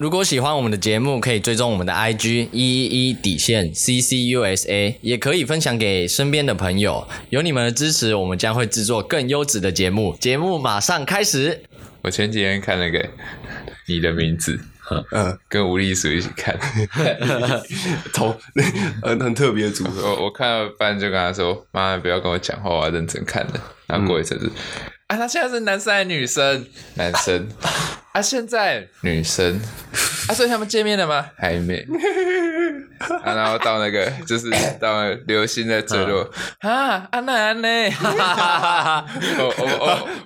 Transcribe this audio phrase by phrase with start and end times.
[0.00, 7.06] 如果喜欢我们的节目，可以追踪我们的 IG 一一一底线 CCUSA，也可以分享给身边的朋友。
[7.30, 10.16] 有你们的支持，我们将会制作更优质的节目。
[10.18, 11.62] 节目马上开始。
[12.02, 12.98] 我前几天看那个
[13.86, 14.58] 《你的名字》，
[15.12, 16.58] 嗯，跟吴丽淑一起看，
[18.12, 18.36] 头
[19.00, 20.12] 很很特别的组合。
[20.12, 24.50] 我我看到班就跟他说：“妈，不要跟我讲话，我要认真看的。”然后过一阵子，
[25.06, 26.66] 啊，他现在是男生还是女生？
[26.94, 27.46] 男生。
[28.14, 29.60] 啊，现在女生。
[30.28, 31.26] 啊，所以他们见面了吗？
[31.36, 31.84] 还没。
[33.24, 34.48] 啊，然后到那个就是
[34.80, 36.22] 到流星的坠落
[36.60, 37.68] 啊，安娜安呢？
[39.38, 39.66] 我我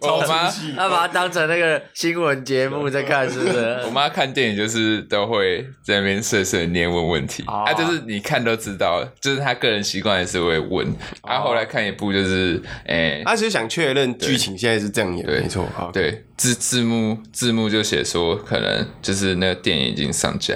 [0.02, 3.80] 我 我妈，他把它当成那个新闻节目在看，是不是？
[3.86, 10.86] 我妈看电影就是都会在那边碎碎念问问题，啊，就是你看都知道，就是她个人习惯也是会问。
[11.22, 20.55] 啊，后来看一部就是，诶，她是想确认剧情现在是这样演，没错，对，字字幕字幕就写说可能就是那个电影已经上架。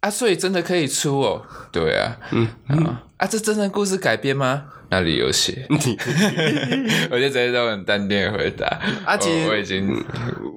[0.00, 1.42] 啊，所以真的可以出哦？
[1.72, 4.64] 对啊，嗯啊，啊，这真人故事改编吗？
[4.90, 5.66] 那里有写？
[7.10, 8.66] 我就直接都很淡定的回答。
[9.06, 9.88] 啊，其实我已经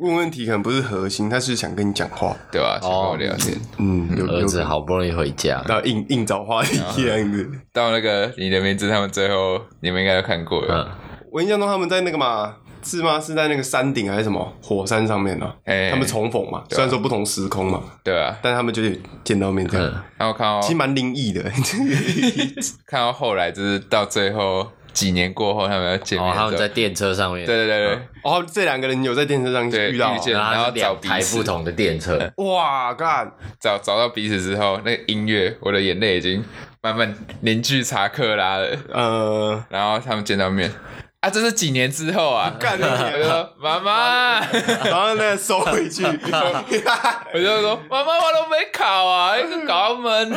[0.01, 2.77] 问问题可能不是核心，他是想跟你讲话，对吧？
[2.81, 3.57] 想跟我聊天。
[3.77, 7.49] 嗯，儿子好不容易回家，到硬硬找话题这样子。
[7.71, 10.93] 到那个你的名字，他们最后你们应该都看过了。
[11.31, 12.57] 我印象中他们在那个嘛。
[12.83, 13.19] 是吗？
[13.19, 15.53] 是在那个山顶还是什么火山上面呢？
[15.89, 20.03] 他们重逢嘛，虽然说不同时空嘛，对啊，但他们就是见到面这样。
[20.17, 21.43] 然后看到其实蛮灵异的，
[22.85, 27.45] 看到后来就是到最后几年过后，他们要见面，他们在电车上面。
[27.45, 32.31] 对对对对，哦，这两个人有在电车上遇到，然后找台不同的电车。
[32.37, 33.31] 哇，干！
[33.59, 36.43] 找找到彼此之后，那个音乐，我的眼泪已经
[36.81, 38.77] 慢慢凝聚查克拉了。
[38.91, 40.71] 呃，然后他们见到面。
[41.19, 42.55] 啊，这是几年之后啊！
[42.59, 44.39] 干了，我就说妈妈，
[44.85, 46.03] 然后呢收回去，
[47.33, 50.31] 我就说妈妈，我都没考啊，一个肛门，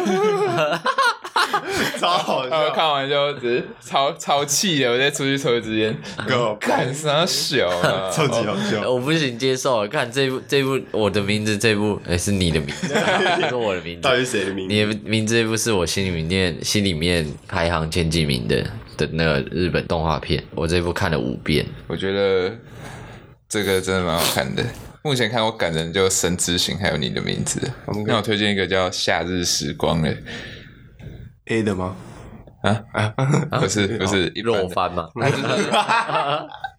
[2.00, 2.70] 超好笑。
[2.70, 5.94] 看完就只是超超气的，我再出去抽一支烟，
[6.58, 8.10] 干啥小啊？
[8.10, 9.86] 超级好笑，我不行接受。
[9.86, 12.88] 看这部这部我的名字，这部哎是你的名字，
[13.50, 14.74] 是我的名字，到底谁的名字？
[14.74, 18.64] 你的名字这部是我心里面心里面排行前几名的。
[19.06, 22.52] 的那个日本动画片，我这部看了五遍，我觉得
[23.48, 24.64] 这个真的蛮好看的。
[25.02, 27.58] 目前看我感人就《神之行》，还有你的名字。
[28.06, 30.14] 那我推荐一个叫《夏日时光》的
[31.46, 31.96] ，A 的吗？
[32.62, 33.14] 啊啊，
[33.58, 35.08] 不是 不是肉饭吗？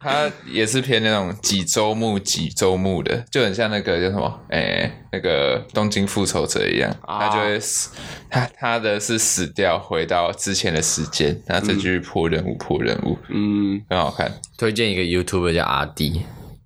[0.01, 7.91] 它也是偏那种几周目几周目的，就很像那个叫什么，哎，那个东京复仇者一样，他就会死，
[8.29, 16.23] 他他的是死掉，回到之前的时间，然后再继续破任务破任务，嗯，很好看，推荐一个 YouTube 叫阿 D。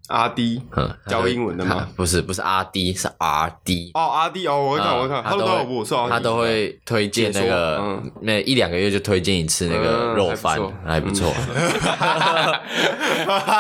[0.08, 0.62] 阿 D，
[1.08, 1.88] 教英文的吗？
[1.96, 3.92] 不是，不是阿 D，是 R D。
[3.94, 11.32] 哦，阿 D 哦，我会看，我会看，他都会，他都会推荐那个，那一两个月就推荐一次那个肉饭，还不错，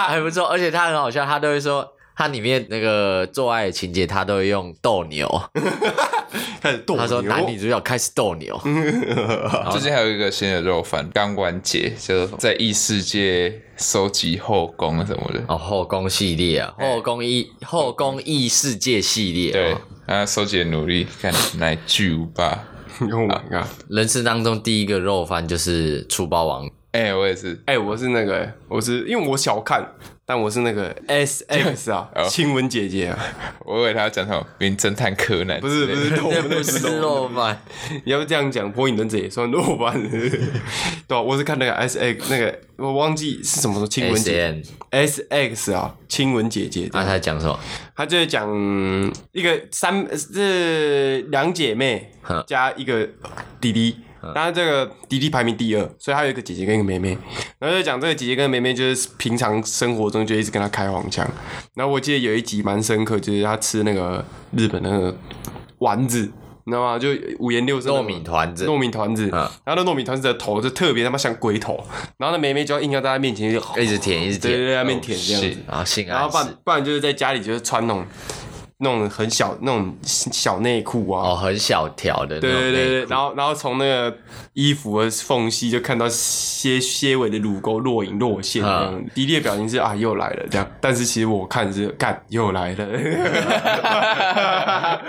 [0.07, 1.91] 还不错，而且他很好笑，他都会说。
[2.17, 5.27] 他里面那个做爱的情节，他都会用斗牛，
[6.65, 6.97] 开始斗。
[6.97, 8.59] 他说男女主角开始斗牛。
[9.71, 15.43] 最近还有一个新的肉番，刚完结，就是在异世界收集后宫什么的。
[15.47, 19.51] 哦，后宫系列啊，后宫异后宫异世界系列。
[19.51, 19.77] 对，
[20.07, 22.63] 啊，收集的努力，看来巨无霸。
[22.97, 23.67] Oh my god！
[23.89, 26.65] 人生当中第一个肉番就是粗包王。
[26.93, 27.61] 哎，我也是。
[27.65, 29.85] 哎，我是那个，我是因为我小看。
[30.27, 33.19] 但我是那个 S X 啊，亲吻姐姐啊，
[33.63, 37.55] 我以为他要讲什么名侦探柯南，不是不是，不是肉番，
[38.03, 39.93] 你要不这样讲，火影忍者也算肉番，
[41.07, 47.59] 对我是看那个 S X 那个，我忘记是什么说亲吻姐 S X 啊，亲吻姐姐，那他讲什么？
[47.95, 48.49] 他就是讲
[49.31, 52.11] 一个三是两姐妹
[52.47, 53.07] 加一个
[53.61, 53.97] 弟弟。
[54.33, 57.17] 但是这个弟弟排名第二，所以他有一个姐姐跟一个妹妹。
[57.59, 61.29] 然后就讲这个姐姐跟妹妹就是平常生活中就一直跟他开黄腔。
[61.73, 65.15] 然后我记得有一集蛮深刻，就是他吃那个日本那个
[65.79, 66.31] 丸子，
[66.63, 66.97] 你知道吗？
[66.97, 69.27] 就五颜六色糯米团子，糯米团子。
[69.29, 71.83] 然后那糯米团子的头就特别他妈像龟头。
[72.17, 75.63] 然后那妹妹就要硬要在他面前就一直舔，一直舔，在他面前舔这样子。
[75.67, 78.05] 然后性然后不然不然就是在家里就是穿那种。
[78.77, 84.13] 那种很小那种小内裤啊，哦，很小条的，对对对对，然后然后从那个
[84.51, 89.01] 衣服的缝隙就看到些些微的乳沟若隐若现，这样。
[89.13, 92.85] 迪丽的表情是啊又来了这样，但是其实我看是干又来了，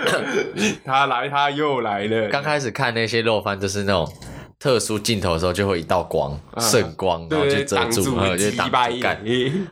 [0.85, 2.29] 他来他又来了。
[2.29, 4.09] 刚开始看那些肉番，就是那种
[4.57, 9.21] 特殊镜头的时候，就会一道光圣光，然后就遮住，然后就挡住干。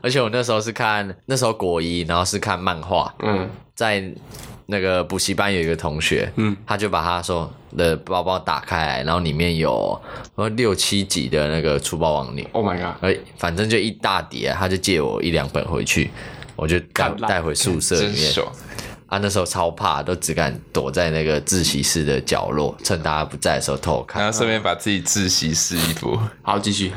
[0.01, 3.50] 而且我那时候是看那时候国一，然后是看漫画，嗯。
[3.75, 4.04] 在
[4.68, 10.01] 那个补习班有一个同学，嗯，他就把他说的包包打开来，然后里面有
[10.36, 12.95] 呃六七集的那个粗暴王女，Oh my god！
[13.01, 16.10] 哎，反正就一大叠，他就借我一两本回去，
[16.56, 18.33] 我就带干烂带回宿舍里面。
[18.33, 18.42] 他。
[19.07, 24.19] 啊，那时候超怕，都只敢躲在那个自习室的角落，趁大家不在的时候偷看。
[24.19, 26.19] 然后顺便把自己自习室衣服。
[26.42, 26.92] 好，继续，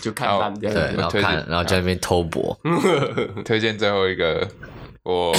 [0.00, 0.72] 就看好烂掉。
[0.72, 2.58] 对，然后看，然后在那边偷博。
[3.44, 4.46] 推荐最后一个
[5.08, 5.34] 我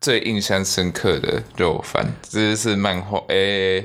[0.00, 3.84] 最印象深刻的肉番，这是漫画诶、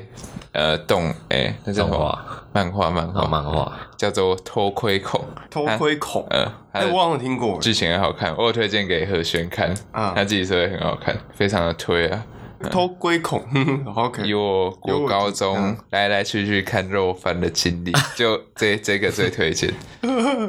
[0.54, 2.26] 呃动诶、那叫什么动画？
[2.54, 5.22] 漫画漫画漫画，叫做偷窥孔，
[5.52, 7.60] 偷窥孔，呃，它哎，的我好像听过。
[7.60, 12.26] 剧情很好看，我有推荐给何轩看，啊他自己说也很好看，非常的推啊。
[12.70, 13.42] 偷窥孔。
[14.26, 19.74] 以我国高中嗯来来去去看肉番的经历，就这这个最推荐。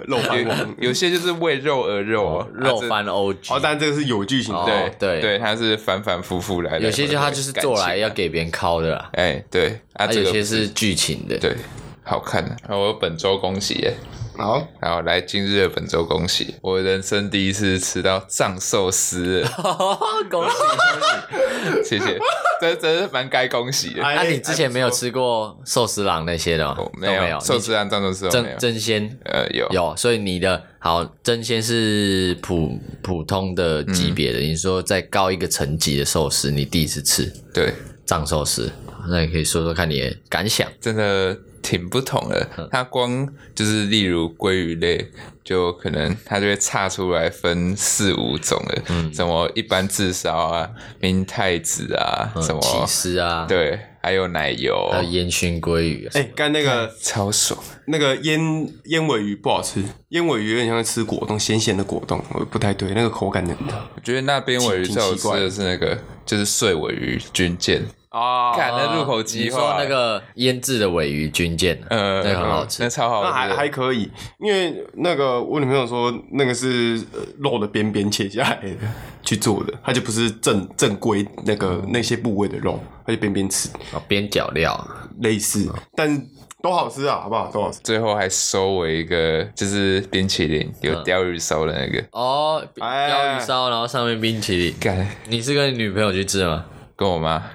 [0.07, 0.75] 肉番王。
[0.79, 4.91] 有些就是为肉而肉肉番 OG，哦，但这个是有剧情哦的。
[4.99, 11.39] 对对对，它是反反复复来来回回，有些就他就是做来要给别人敲的啦，哎对啊，有些是剧情的。
[11.39, 11.55] 对
[12.03, 12.51] 好看的。
[12.69, 13.95] 然后我本周恭喜耶，
[14.41, 19.45] 好，好来今日的本周恭喜，我人生第一次吃到藏寿司。
[20.31, 21.85] 恭喜，恭喜！
[21.85, 22.19] 谢谢，
[22.59, 24.03] 这真是蛮该恭喜的。
[24.03, 26.75] 哎那你之前没有吃过寿司郎那些的吗？
[26.95, 29.15] 没有，寿司郎藏寿司真，真鲜？
[29.27, 29.69] 呃有。
[29.73, 34.39] 有，所以你的好真鲜是普普通的级别的。
[34.39, 37.75] 你说再高一个层级的寿司，你第一次吃对，
[38.07, 38.73] 藏寿司，
[39.07, 40.67] 那你可以说说看你的感想。
[40.81, 42.49] 真的挺不同的。
[42.57, 42.69] 嗯。
[42.71, 45.11] 它光就是例如鲑鱼类，
[45.45, 49.13] 就可能它就会差出来分四五种了，嗯。
[49.13, 50.71] 什么一般炙烧啊、
[51.01, 57.59] 明太子啊，什么起司啊，，对，还有奶油，还有烟熏鲑鱼啊，哎，刚那个超爽。
[57.87, 58.41] 那个烟
[58.85, 63.57] 烟尾鱼不好吃，烟尾鱼有点像吃果冻，咸咸的果冻，我不太对，那个口感很
[63.97, 65.51] 我觉得那边尾鱼最好吃的。
[65.51, 69.59] 是那个，就是碎尾鱼军舰，啊看那入口你即化。
[69.59, 78.77] 说那个腌制的尾鱼军舰，呃，那个很好吃那超好吃，那还还可以，因为那个我女朋友说那个是呃肉的边边切下来的
[79.23, 84.85] 去做的，它就不是正正规那个那些部位的肉，它就边边吃，哦边角料，
[85.21, 86.21] 类似，但
[86.63, 87.51] 都好吃啊，好不好？
[87.53, 87.81] 都好吃。
[87.85, 94.75] 最后还收尾一个，就是冰淇淋有嗯鲷鱼烧的那个，哦，哎鲷鱼烧，然后上面冰淇淋。
[94.81, 96.65] 干你是跟你女朋友去吃的吗？
[97.01, 97.31] 跟我妈。
[97.31, 97.49] 啊，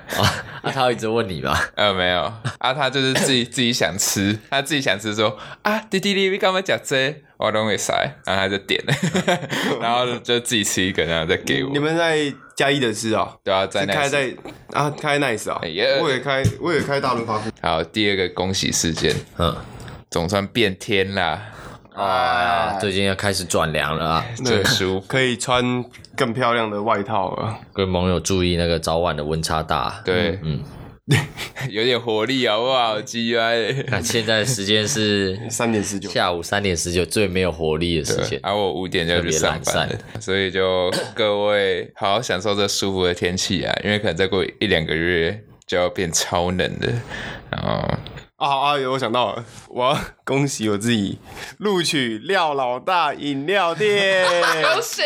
[0.63, 1.55] 啊她会一直问你吧？
[1.77, 2.21] 呃，没有
[2.57, 7.21] 啊，他就是自己 自己想吃，他自己想吃说啊，弟弟你干嘛讲这？
[7.37, 7.93] 我都会塞，
[8.25, 8.93] 然后他就点了，
[9.79, 11.77] 然后就自己吃一个，然后再给我你。
[11.77, 12.17] 们在
[12.55, 13.35] 嘉义的吃啊？
[13.43, 14.33] 对啊，在开在
[14.71, 17.39] 啊，开 nice 啊哎，我也开，我也开大润发。
[17.61, 19.53] 好，第二个恭喜事件嗯，
[20.09, 21.39] 总算变天啦，
[21.95, 25.05] 啊，最近要开始转凉了啊，真舒服。
[25.07, 25.83] 可以穿
[26.15, 27.57] 更漂亮的外套了。
[27.73, 30.01] 各位盟友注意那个早晚的温差大。
[30.03, 30.61] 对，嗯，
[31.69, 33.85] 有点活力好不好？？G I，。
[33.87, 38.31] 那现在的时间是三点十九，下午三点十九，最没有活力的时间。
[38.31, 46.91] 对而、我五点就要去上班了，所以就各位好好享受这舒服的天气啊，因为可能再过一两个月就要变超冷的。
[47.49, 47.87] 然后
[48.45, 48.79] 啊啊！
[48.79, 51.17] 有我想到了，我要 恭喜我自己
[51.57, 54.23] 录取廖老大饮料店，
[54.61, 55.01] 恭喜！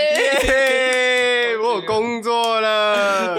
[1.62, 3.38] 我有工作了，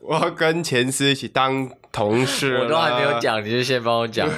[0.00, 4.28] 我要跟前司一起当同事了我都还没有，讲，你就先帮我讲。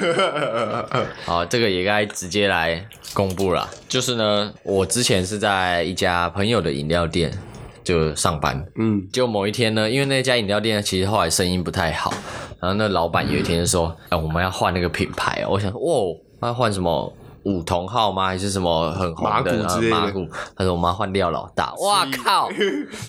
[1.26, 3.68] 好，这个也该直接来公布了。
[3.88, 7.32] 就是呢，我之前是在一家朋友的饮料店
[7.84, 12.12] 就上班，嗯，就某一天呢，因为那家饮料店其实后来生意不太好，
[12.60, 17.12] 然后那老板有一天就说：“哎、我们要换那个品牌哦。”我想说，哇，他要换什么？
[17.44, 18.24] 五同号吗？
[18.28, 20.28] 还是什么很红的马古之类的？
[20.56, 21.74] 他说我们要换廖老大。
[21.74, 22.48] 哇靠！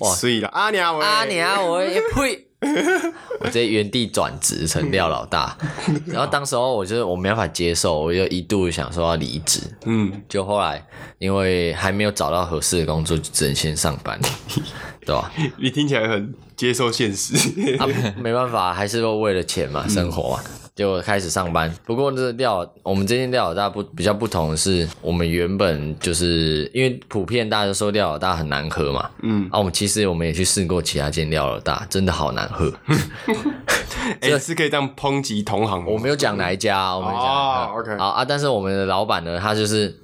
[0.02, 2.46] 哇 所以了，阿娘喂，阿娘，我也呸！
[3.40, 5.58] 我直接原地转职成廖老大，
[6.08, 10.84] 然后当时候我就是我没办法接受，我就一度想说要离职，嗯，就后来
[11.20, 14.20] 因为还没有找到合适的工作，就只能先上班，
[15.06, 15.32] 对吧？
[15.58, 17.36] 你听起来很接受现实，
[17.78, 17.86] 啊，
[18.18, 20.44] 没办法，还是为了钱嘛，生活嘛，
[20.76, 21.74] 就开始上班。
[21.86, 32.72] 不过这料，我们这间料老大不比较不同的是，我们原本就是因为普遍大家都说料老大很难喝嘛，嗯，啊，我们其实我们也去试过其他间料老大，真的好难喝。
[34.20, 37.24] 哎，是可以这样抨击同行吗，我没有讲哪一家，我没有讲。
[37.24, 39.98] 哦嗯 OK 好啊，但是我们的老板呢，他就是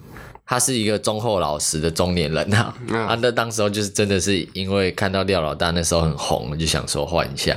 [0.45, 2.73] 他是一个忠厚老实的中年人啊。
[2.87, 7.55] 嗯啊，那当时候就是真的是因为看到廖老大那时候很红，就想说换一下。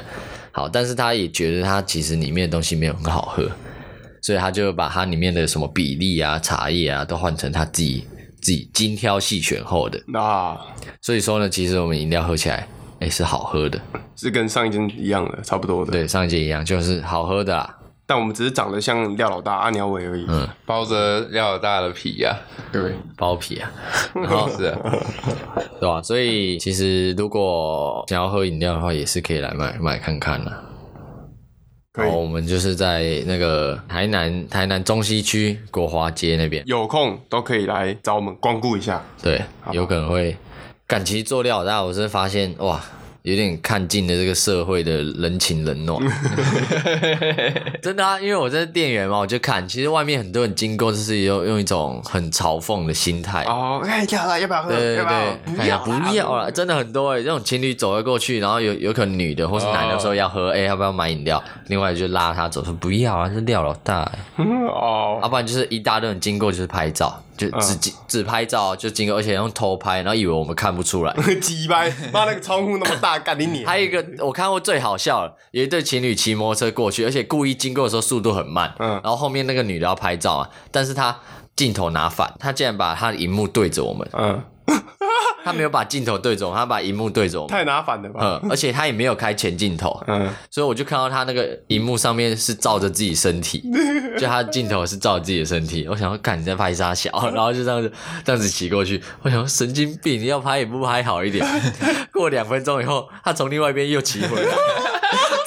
[0.55, 3.51] 好，但是他也觉得他其实里面的东西没有很好喝，
[4.23, 8.07] 所以他就把它里面的什么比例啊、茶叶啊都换成他自己
[8.41, 10.01] 自己精挑细选后的。
[10.07, 10.57] 那
[11.03, 12.69] 所以说呢，其实我们饮料喝起来，
[13.01, 13.81] 哎、是好喝的。
[14.15, 15.91] 是跟上一间一样的，差不多的。
[15.91, 17.77] 对，上一间一样，就是好喝的啦。
[18.07, 20.27] 但我们只是长得像廖老大、阿鸟伟而已。
[20.29, 22.37] 嗯，包着廖老大的皮呀、
[22.73, 23.71] 对，包皮啊，
[24.15, 24.79] 然 后是啊，
[25.81, 30.63] 对吧、所以其实如果想要喝饮料的话，也是可以来买买看看啦。
[31.93, 39.01] 可以然后我们就是在那个台南台南中西区国华街那边，有空都可以来找我们光顾一下。
[39.23, 40.37] 对，有可能会。
[40.87, 42.79] 赶其实做料大，我是发现哇，
[43.25, 45.99] 有点看尽了这个社会的人情冷暖。
[47.81, 53.45] 真的啊，因为我在店员嘛，我就看，其实外面很多人经过，就是用用一种很嘲讽的心态。
[53.45, 54.69] 哦，哎，要了，要不要喝？
[54.69, 55.11] 对对要不
[55.65, 55.79] 要？
[55.79, 61.43] 不要了，真的很多哎，这种情侣走了过去，然后有有可能女的或是男的说要喝，哎、要不要买饮料？
[61.69, 64.19] 另外就拉他走，说不要啊，这廖老大欸，
[64.69, 71.15] 哦，要不然就是一大堆人经过就是拍照，就只、只拍照就经过，而且用偷拍，然后以为我们看不出来。
[71.41, 71.91] 鸡掰！
[72.13, 73.65] 妈，那个窗户那么大，干你你！
[73.65, 78.91] 还有一个我看过最好笑了，有一对情侣骑摩托车过去，而且故意经过的时候速度很慢，嗯。
[79.03, 81.19] 然后后面那个女的要拍照啊，但是她
[81.57, 84.43] 镜头拿反，她竟然把她的荧幕对着我们，嗯，
[85.45, 88.41] 她没有把镜头对着我们，她把荧幕对准我们，太拿反了吧？
[88.43, 93.63] 嗯，而且他也没有开前镜头， 嗯，所以我就看到他那个荧幕上面是照着自己身体，
[94.19, 97.93] 就他的镜头是照着自己的身体，我想要看你在拍啥小， 然后就这样子
[98.25, 101.47] 这样子骑过去，我想说神经病，你要拍也不拍好一点。
[102.13, 104.49] 过两分钟以后，他从另外一边又骑回来。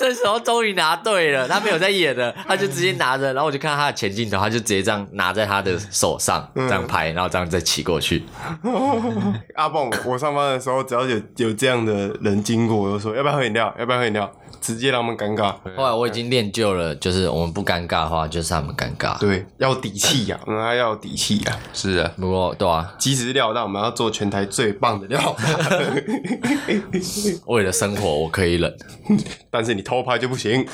[0.07, 8.23] 这时候终于拿对了，他没有在演了，他就直接拿着，然后我就看到他的前镜头，他就直接这样拿在他的手上，这样拍，然后这样再骑过去。
[9.55, 13.75] 阿蹦，我上班的时候，只要有有这样的人经过，我就说要不要喝饮料？
[13.77, 14.31] 要不要喝饮料？
[14.61, 15.55] 直接让他们尴尬。
[15.75, 19.17] 后来我已经练就了，就是我们不尴尬的话，就是他们尴尬。
[19.19, 21.59] 对，要底气呀，我们还要有底气呀。
[21.73, 25.35] 是啊，不过对啊，即使是料，但我们要做全台最棒的料。
[27.47, 28.75] 为了生活我可以忍，
[29.49, 30.65] 但是你偷拍就不行。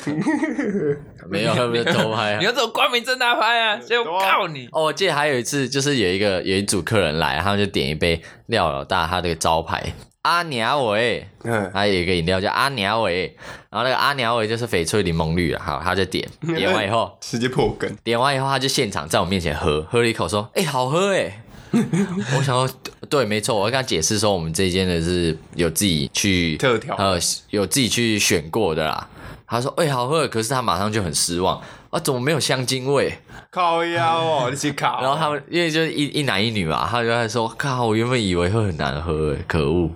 [1.30, 2.44] 没有没有偷拍啊 你。
[2.44, 3.80] 要怎么光明正大拍啊？
[3.80, 9.92] 所以我告你，哦，我记得还有一次，就是有一个有一组客人来，他们就点一杯廖老大他的招牌
[10.24, 13.36] 阿鸟尾，嗯，还有一个饮料叫阿鸟尾，
[13.70, 16.26] 然后那个阿鸟尾就是翡翠柠檬绿啊，好，他就点，
[16.56, 17.90] 点完以后，直接破梗。
[18.02, 21.40] 点完以后他就现场在我面前喝，喝了一口说，哎、好喝哎。
[21.74, 22.68] 我想说，
[23.10, 27.18] 对，没错，我跟他解释说，我们这间的是有自己去特调呃，
[27.50, 29.08] 有自己去选过的啦。
[29.46, 33.12] 他说，哎、好喝，可是他马上就很失望，啊，怎么没有香精味？
[33.50, 35.02] 靠腰哦，你去烤。
[35.02, 39.90] 然后他们因为就是一一男一女嘛，他就在说：“靠，我原本以为会很难喝，哎，可恶！”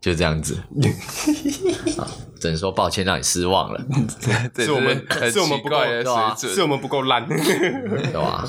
[0.00, 0.54] 就这样子，
[1.98, 2.06] 啊
[2.40, 3.80] 只能说抱歉让你失望了，
[4.56, 6.54] 是我们是我们不够奇怪的对啊水准。
[6.54, 7.26] 是我们不够烂。
[7.28, 8.44] 对吧？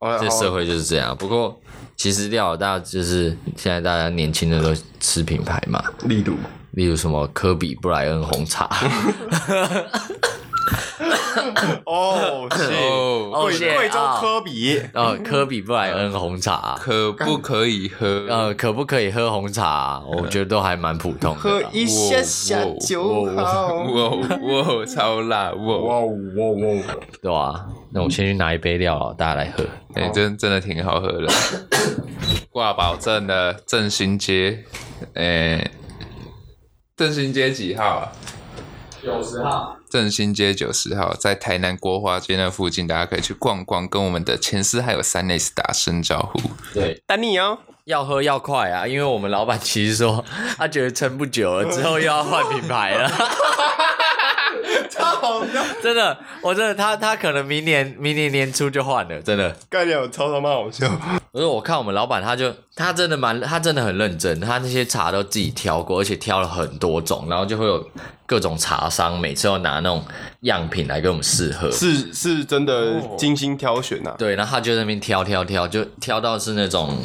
[0.00, 1.16] 哦这社会就是这样。
[1.16, 1.58] 不过
[1.96, 6.34] 其实廖老大就是现在大家年轻人都吃品牌嘛，例如。
[6.72, 8.68] 例如什么科比布莱恩红茶，
[11.86, 14.80] 哦，是哦，贵贵州啊科比。
[14.94, 18.26] 哦，科比布莱恩红茶， 可不可以喝？
[18.28, 20.02] 呃，可不可以喝红茶？
[20.06, 21.40] 我觉得都还蛮普通的。
[21.40, 23.68] 喝一下下就好。
[23.84, 25.76] 哇哇，超辣哇！
[25.78, 26.82] 哇哇哇！
[27.22, 29.64] 对啊，那我先去拿一杯廖老大来喝。
[29.94, 31.28] 哎、真真的挺好喝的。
[32.50, 34.64] 挂保证的振兴街，
[35.14, 35.70] 哎、
[36.96, 38.12] 振兴街几号啊？
[39.02, 46.40] 九十号，振兴街九十号，在台南国华街那附近，大家可以去逛逛，跟我们的前司还有三内斯打声招呼。
[46.72, 50.24] 对，丹尼哦，要喝要快啊，因为我们老板其实说
[50.56, 53.10] 他觉得撑不久了，之后又要换品牌了。
[54.98, 59.54] 超好笑，真的，我真的他他可能明年明年年初就换了，真的。
[59.70, 60.88] 概念我超他妈好笑。
[61.32, 67.86] 可是我看我们老板，他就他真的蛮他真的很认真，他那些茶都自己挑过，而且挑了很多种，然后就会有
[68.26, 70.02] 各种茶商每次都拿那种
[70.40, 71.70] 样品来给我们试喝。
[71.70, 74.16] 是是真的精心挑选呐、啊。
[74.18, 76.96] 对，然后他就在那边挑挑挑，就挑到是那种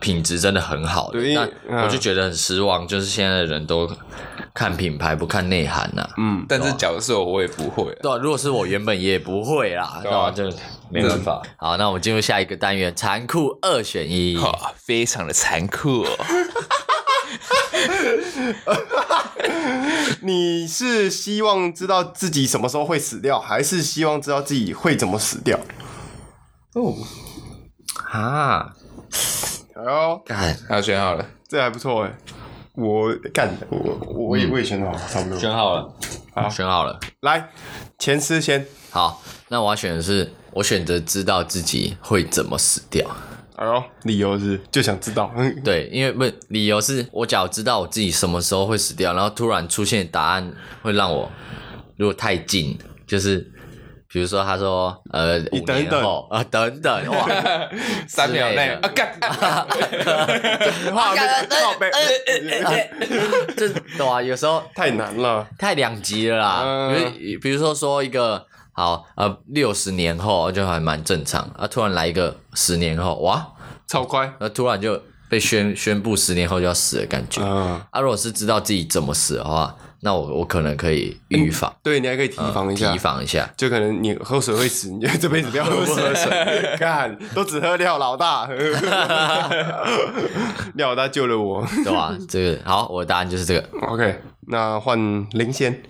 [0.00, 1.20] 品质真的很好的。
[1.20, 3.88] 对但嗯我就觉得很失望，就是现在的人都
[4.58, 7.98] 看品牌不看内涵呐、嗯，但是假如是我，我也不会、啊。
[8.02, 10.52] 对、啊，如果是我原本也不会啦， 对吧、就
[10.90, 11.40] 没办法。
[11.56, 14.34] 好，那我们进入下一个单元，残酷二选一。
[14.42, 16.08] 哈，非常的残酷、哦。
[20.22, 25.56] 你是希望知道自己什么时候会死掉，还是希望知道自己会怎么死掉？
[26.74, 26.96] 哦，
[28.10, 28.72] 啊，
[29.76, 31.24] 哎呦，干，好，选好了。
[31.48, 32.12] 这还不错哎。
[32.78, 35.36] 我干，我我也我也选好，差不多。
[35.36, 35.92] 选好了，
[36.32, 36.98] 好选好了。
[37.22, 37.50] 来，
[37.98, 38.64] 前司先。
[38.90, 43.04] 好，那我要选的是，我选择知道自己会怎么死掉。
[43.56, 51.28] 哎呦，理由是就想知道， 对，因为不理由是我假如知道我自己什么时候会死掉，然后突然出现答案会让我
[51.96, 53.50] 如果太近，就是
[54.10, 56.02] 比如说他说呃五年你等等。
[56.02, 57.28] 后啊等等 哇，
[58.08, 58.68] 三秒内。
[58.80, 59.12] 啊干，
[60.94, 61.90] 画面靠背。
[63.56, 65.46] 这对啊，有时候太难了。
[65.58, 66.62] 太两极了啦。
[66.64, 66.94] 嗯。
[66.94, 71.42] 比如比如说说一个好呃六十年后就还蛮正常。
[71.56, 73.46] 啊，突然来一个十年后哇，
[73.86, 77.42] 超快，那突然就被宣宣布十年后就要死的感觉。
[77.42, 83.50] 嗯，啊，如果是知道自己怎么死的话，那我我可能可以预防、对你还可以提防一下，提防一下。
[83.56, 88.48] 就可能你喝水会死， 你就这辈子不要 喝水， 看都只喝廖老大，
[90.74, 91.66] 廖老大救了我。
[91.84, 92.16] 对吧？
[92.28, 93.64] 这个好，我的答案就是这个。
[93.88, 94.98] OK，那换
[95.32, 95.82] 林先。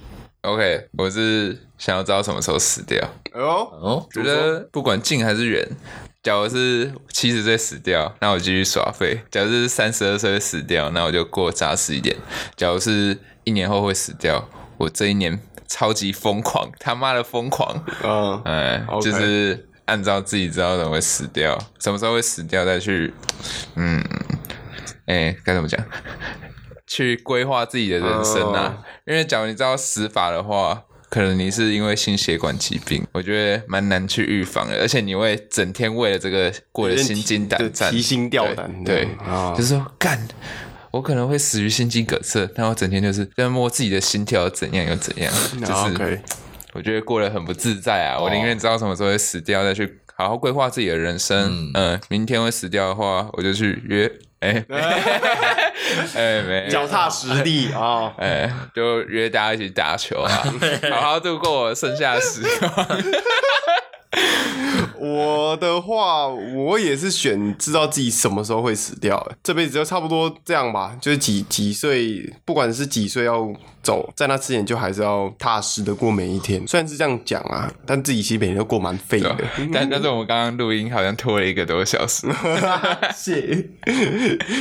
[0.42, 2.98] OK，我是想要知道什么时候死掉。
[3.32, 5.68] 哎呦，哦，觉得不管近还是远，
[6.22, 12.16] 假如是七十岁死掉，那我继续耍废；假如是三十二岁死掉，那我就过扎实一点；
[12.56, 19.10] 假如是一年后会死掉，我这一年超级疯狂，他妈的疯狂，嗯，嗯，OK。
[19.10, 23.14] 就是按照自己知道的会死掉，什么时候会死掉再去，
[23.76, 24.04] 嗯，
[25.06, 25.80] 哎、该怎么讲？
[26.86, 28.78] 去规划自己的人生啊。
[29.06, 39.08] 因为假如你知道死法的话，可能你是因为心血管疾病，我觉得蛮难去预防的，而且你会整天为了这个过得心惊胆战，提心吊胆对，
[39.56, 40.26] 就是说干。
[40.90, 46.20] 我可能会死于心肌梗塞，但我整天就是在摸自己的心跳怎样又怎样， 就是、
[46.72, 48.18] 我觉得过得很不自在啊！
[48.18, 51.70] 我宁愿知道什么时候会死掉，再去好好规划自己的人生。
[51.74, 54.10] 嗯、明天会死掉的话，我就去约，
[54.40, 54.64] 哎、
[56.16, 58.12] 哎、 没，脚踏实地啊。
[58.18, 60.42] 哎、就约大家一起打球啊，
[60.90, 62.86] 好好度过我剩下的时光。
[64.98, 76.66] 我的话，我也是选知道自己什么时候会死掉，欸这辈子就差不多这样吧，就是几几岁，不管是几岁要走，在那之前就还是要踏实的过每一天。
[76.66, 79.36] 虽然是这样讲啊，但自己其实每天都过蛮废的。
[79.72, 82.26] 但但是我们刚刚录音好像拖了一个多小时，
[83.14, 83.68] 谢。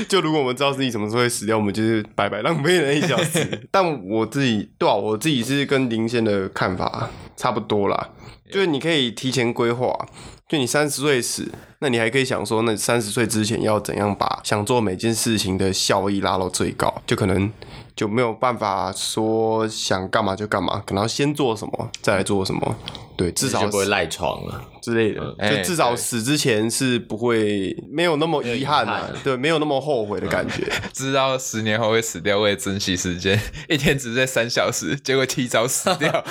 [0.08, 3.67] 就如果我们知道自己什么时候会死掉，我们就是白白浪费了一小时。
[3.72, 8.10] 但我自己对啊，我自己是跟林先的看法差不多啦，
[8.52, 10.08] 就是你可以提前规划。
[10.48, 16.94] 就你三十岁时，那你还可以想说，那三十岁之前要怎样把想做每件事情的效益拉到最高？
[17.06, 17.52] 就可能
[17.96, 22.76] 就没有办法说想干嘛就干嘛，可能要先做什么，再来做什么。
[23.16, 24.63] 对，至少不会赖床了。
[24.80, 30.72] 之类的，哎就至少死之前是不会没有那么遗憾啊对，没有那么后悔的感觉。
[30.94, 33.38] 知道十年后会死掉，为了珍惜时间，
[33.68, 36.24] 一天只睡三小时，结果提早死掉，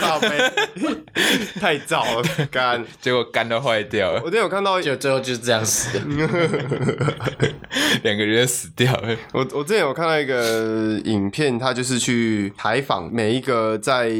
[1.60, 2.82] 太早了，肝。
[3.02, 6.04] 结果肝都坏掉了我，之前有看到，就最后就是这样死的。
[8.02, 9.16] 两个人死掉了。
[9.32, 14.10] 我我之前有看到一个影片，他就是去采访每一个在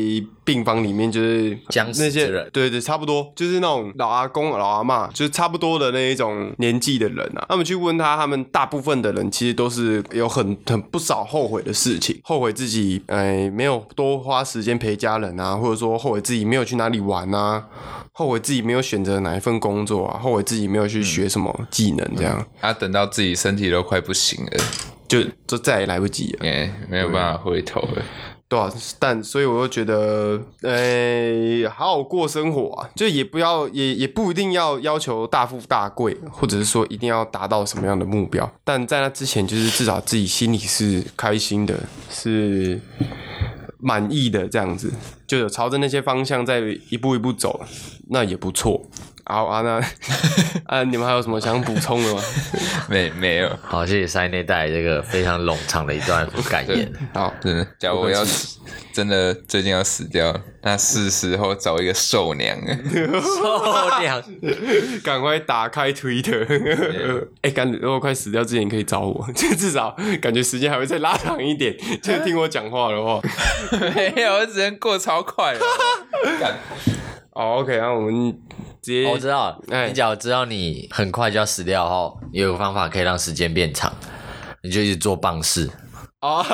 [0.46, 7.44] 病房里面，就是那些之人对对，差不多就是那种老阿公、老阿妈，就是差不多的那一种年纪的人啊。
[7.48, 17.66] 他们去问他，他们大部分的人其实都是有很很不少后悔的事情，后悔自己哎没有多花时间陪家人啊，或者说后悔自己没有去哪里玩啊，
[18.12, 24.50] 后悔自己没有选择哪一份工作啊，后悔自己没有去学什么技能，这样、他等到自己身体都快不行了，
[25.08, 26.46] 就就再也来不及了。
[26.46, 28.02] 也没有办法回头了。
[28.48, 41.76] 对啊，但所以我就觉得，呃，好好过生活啊，就也不要，也也不一定要要求大富大贵，或者是说一定要达到什么样的目标，但在那之前，就是至少自己心里是开心的，
[42.08, 42.80] 是
[43.78, 44.92] 满意的这样子，
[45.26, 47.60] 就有朝着那些方向在一步一步走，
[48.10, 48.88] 那也不错。
[49.28, 49.80] 好啊，那
[50.66, 52.22] 啊，你们还有什么想补充的吗？
[52.88, 56.90] 没没有，好，谢谢塞内带来这个非常冗长的一段感言。
[57.12, 57.66] 好，真的。
[57.78, 58.60] 假如我要死
[58.92, 62.76] 真的最近要死掉，那是时候找一个兽娘了。
[63.20, 64.22] 受娘，
[65.02, 73.20] 赶快打开 Twitter，哎、赶如果快死掉之前可以找我，就至少感觉时间还会再拉长一点，就听我讲话的话。
[73.94, 75.60] 没有，我只能过超快了。
[76.40, 76.54] 干
[77.32, 78.34] 哦，OK，那我们
[78.86, 83.92] 直接、哦我知道你只要知道你很快就要死掉后，有个方法可以让时间变长，
[84.62, 85.68] 你就一直做棒式。
[86.26, 86.44] 哦，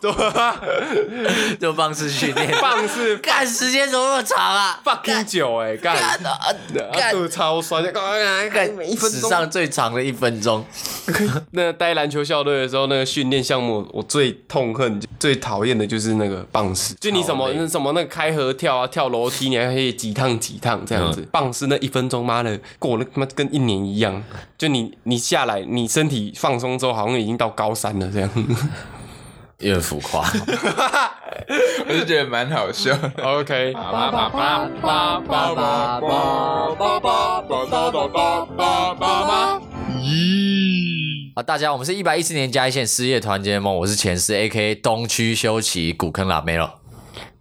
[0.00, 6.38] 对，就棒式训练，棒式干时间怎么那么长啊？fucking 久哎，干，干啊！
[6.38, 9.20] 啊干肚超酸，就干干一分钟。
[9.20, 10.64] 史上最长的一分钟，
[11.52, 16.94] 那待篮球校队的时候，那个训练项目我最痛恨、最讨厌的就是那个棒式。
[17.00, 21.22] 就你什么那什么那个开合跳啊、跳楼梯，你还可以几趟几趟这样子。
[21.22, 24.22] 嗯棒式那一分钟，妈的，过了他妈跟一年一样。
[24.56, 28.25] 就你你下来，你身体放松之后，好像已经到高三了这样。
[29.58, 30.22] 有点浮夸。
[31.88, 33.10] 我就觉得蛮好笑的。
[33.22, 36.00] OK，叭叭叭叭叭叭
[41.34, 46.76] 啊，大家，我们是一百一十年加一线失业团结盟，我是前师 A K 东区修齐古坑拉梅了。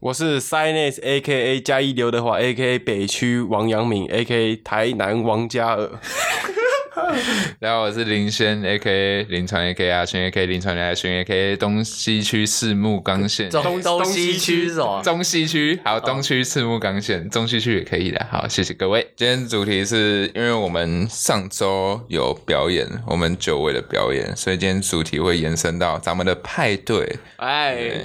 [0.02, 4.24] 我是 s i n e s A K A 加一刘德华 A K A 北区王阳明 A
[4.26, 5.90] K A 台南王嘉尔。
[7.60, 11.58] 然后我是林轩，A K A 林传 A K A 阿轩 A K A 林传阿轩 A K A
[11.58, 13.50] 东西区赤木刚线。
[13.52, 15.02] 东东西区是什么？
[15.04, 18.26] 中西区，还有东区赤木刚线，中西区也可以的。
[18.30, 19.08] 好，谢谢各位。
[19.16, 27.18] 今天主题是因为我们上周有表演，我们久违的表演，所以今天主题会延伸到咱们的派对。
[27.38, 28.02] 哎，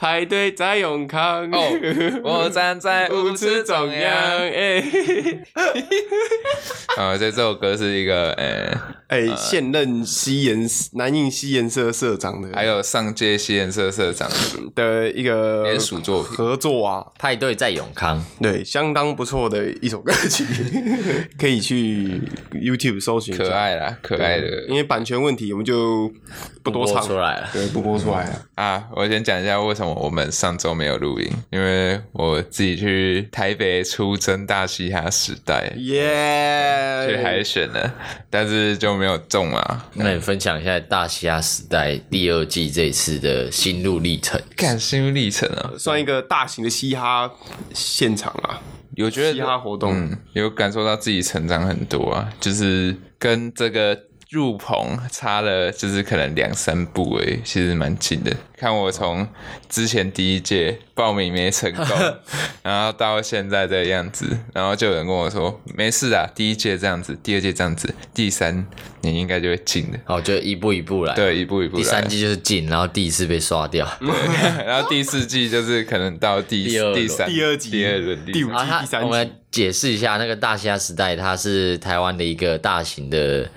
[0.00, 4.12] 排队在永康哦，我站在舞池中央。
[4.38, 4.80] 哎
[6.96, 8.72] 呃， 这这首歌是一个呃，
[9.08, 14.30] 哎，现任西研南印西研社社长的，还有上届西研社社长
[14.76, 16.32] 的一个联署作品。
[16.32, 20.44] 合作啊，派对在永康，对，相当不错的一首歌曲，
[21.36, 22.20] 可以去
[22.52, 26.08] YouTube 搜寻可，爱啦，可爱的因为版权问题，我们就
[26.62, 27.48] 不多播唱出来了。
[27.52, 28.42] 对，不播出来了。
[28.54, 28.84] 啊！
[28.94, 37.06] 我先讲一下为什么我们上周没有录音，因为我自己去台北出征大嘻哈时代，耶！
[37.08, 37.94] 去海选了，
[38.28, 39.88] 但是就没有中啊。
[39.94, 44.40] 那你分享一下《大嘻哈时代》第二季这一次的心路历程。
[44.56, 47.30] 干心路历程啊，算一个大型的嘻哈
[47.72, 48.60] 现场啊，
[48.94, 49.92] 有觉得嘻哈活动。
[49.94, 53.98] 嗯，有感受到自己成长很多啊，就是跟这个
[54.30, 58.30] 入棚差了，就是可能两三步诶，其实蛮近的。
[58.58, 59.26] 看我从
[59.70, 61.86] 之前第一届报名没成功，
[62.62, 68.66] 然后到现在这个样子，然后就有人跟我说没事啊，第一届这样子，第二届这样子，第三
[69.00, 69.98] 你应该就会进的。
[70.04, 71.82] 哦，就一步一步来。，对，一步一步来。
[71.82, 73.88] 第三季就是进，然后第一次被刷掉。
[74.66, 83.48] 然后第四季就是可能到第第第三、第二季第二轮、第五然后它季第三我们季，解释一下，那个《大西亚时代》它是台湾的一个大型的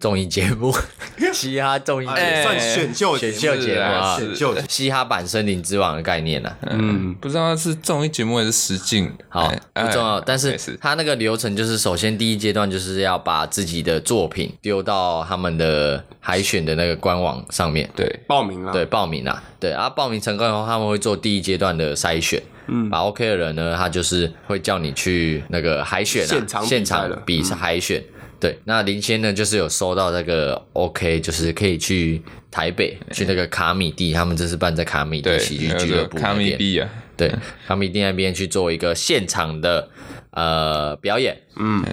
[0.00, 0.74] 综艺节目，
[1.32, 6.56] 嘻哈综艺节哎，目，算选秀节目选秀节目啊，选秀嘻哈版《森林之王》的概念呢、啊。
[6.70, 9.12] 嗯，不知道是综艺节目还是实境。
[9.28, 10.78] 好，哎不重要，哎但是没事。
[10.80, 22.42] 它那个流程就是，首先第一阶段就是要把自己的作品丢到他们的海选的那个官网上面，对，报名啊，对，报名啊，对啊，报名成功以后，他们会做第一阶段的筛选。
[22.68, 28.02] 嗯，把 OK 的人呢，他就是会叫你去那个海选啊，现场比赛现场比赛海选。
[28.40, 36.32] 对，那林先呢，就是有收到那个 OK，就是可以去台北去那个卡米蒂，他们这是办在卡米蒂对，喜剧俱乐部卡。
[36.32, 37.30] 米蒂啊，对，
[37.66, 39.88] 卡米蒂那边去做一个现场的
[40.30, 41.36] 呃表演。
[41.56, 41.84] 嗯，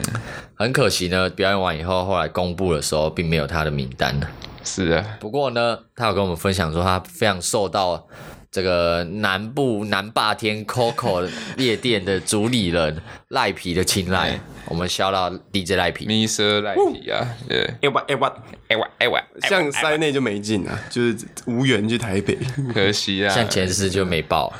[0.55, 4.27] 很可惜呢，表演完以后，后来公布的时候，并没有他的名单呢。
[4.63, 8.07] 是啊，不过呢，他有跟我们分享说，他非常受到
[8.51, 14.39] 这个南部南霸天 Coco 夜店的主理人赖皮的青睐。
[14.69, 18.33] 我们笑到 DJ 赖皮，咪蛇赖皮啊，对，哎哇哎哇，
[18.67, 22.37] 哎哇哎哇，像塞内就没进啊，就是无缘去台北，
[22.73, 24.53] 可惜啊，像前世就没报。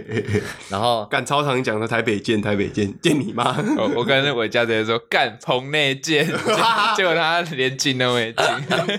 [0.70, 3.54] 然后干超常讲的台北见台北见，见你妈！
[3.76, 6.26] 我我跟我家直接说干棚内见，
[6.96, 8.46] 结果他连进都没进，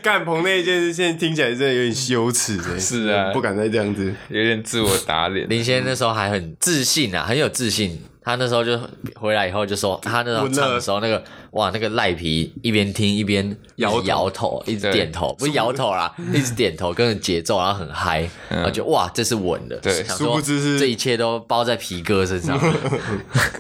[0.04, 3.34] 干棚那一件事，现在听起来真的有点羞耻哎，是啊。
[3.34, 4.14] 不敢再这样子。
[4.30, 5.48] 有点自我打脸。
[5.50, 8.02] 林先生那时候还很自信啊，很有自信。
[8.26, 8.78] 他那时候就
[9.16, 14.96] 回来以后就说，他那时候唱的时候，那个哇，那个赖皮一边听一边摇摇头，一直对。
[14.96, 19.76] 点头，不是摇头啦， 一直点头，跟着节奏，然后很嗨，然后就哇，这是稳的。
[19.78, 22.58] 对想说殊不知是这一切都包在皮哥身上。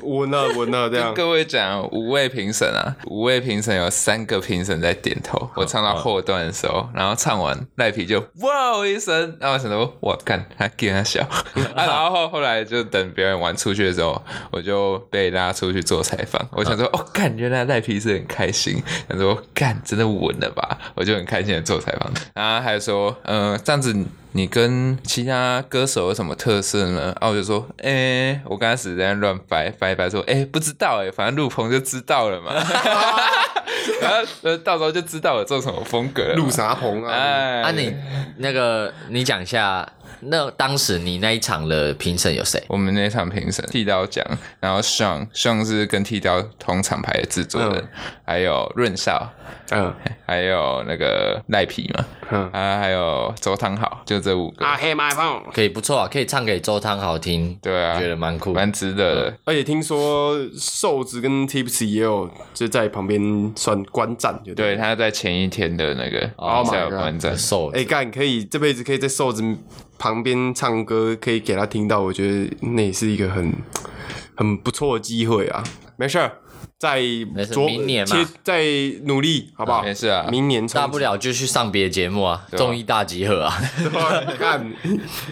[0.02, 5.50] 稳了稳了这样，各位讲五位评审啊，五位评审有三个评审在点头。
[5.56, 11.22] 我唱到后段的时候，然后唱完赖皮就哇一声，然后我想说，我干他给他笑。
[11.76, 14.22] 啊，然后后后来就等表演完出去的时候，
[14.56, 16.42] 我就被拉出去做采访。
[16.52, 18.82] 我想说，哦，干，原来赖皮是很开心。
[19.10, 20.78] 想说，干，真的稳了吧？
[20.96, 22.10] 我就很开心的做采访。
[22.34, 23.94] 然后还说，嗯，这样子
[24.32, 27.14] 你跟其他歌手有什么特色呢？
[27.20, 32.54] 啊，我就说，哎、我刚开始在那乱掰掰掰说，哎、不知道哎、反正录棚就知道了嘛。
[34.02, 36.34] 然后呃，到时候就知道我做什么风格。
[36.36, 37.12] 录啥棚啊？
[37.12, 37.94] 哎，啊你，
[38.38, 39.86] 那个你讲一下，
[40.22, 42.62] 那当时你那一场的评审有谁？
[42.68, 44.26] 我们那一场评审剃刀奖，
[44.60, 47.88] 然后 Sean Sean 是跟剃刀同厂牌的制作人，嗯
[48.26, 49.32] 还有润少，
[49.72, 49.94] 嗯
[50.26, 55.44] 还有那个赖皮嘛，嗯啊，还有周汤好，就这五个，啊黑麦棒。
[55.54, 58.54] 可以不错啊，可以唱给周汤好听，对啊，觉得蛮酷。
[58.54, 59.38] 蛮值得的。
[59.46, 69.44] 而且听说瘦子跟 Tipsy 也有就在旁边算观战，就对，他在前一天的那个 Oh 赛 my 有 God 观战，瘦哎干可以这辈子可以在瘦子
[69.98, 73.54] 旁边唱歌，可以给他听到，我觉得那也是一个很
[74.36, 75.64] 很不错的机会啊。
[75.98, 76.40] 没事儿，
[76.86, 77.00] 在
[77.66, 78.16] 明年嘛。
[78.16, 78.64] 切在
[79.06, 79.82] 努力，好不好？
[79.84, 80.28] 没事啊。
[80.30, 83.58] 明年大不了就去上别的节目啊，综艺大集合啊。
[84.40, 84.72] 干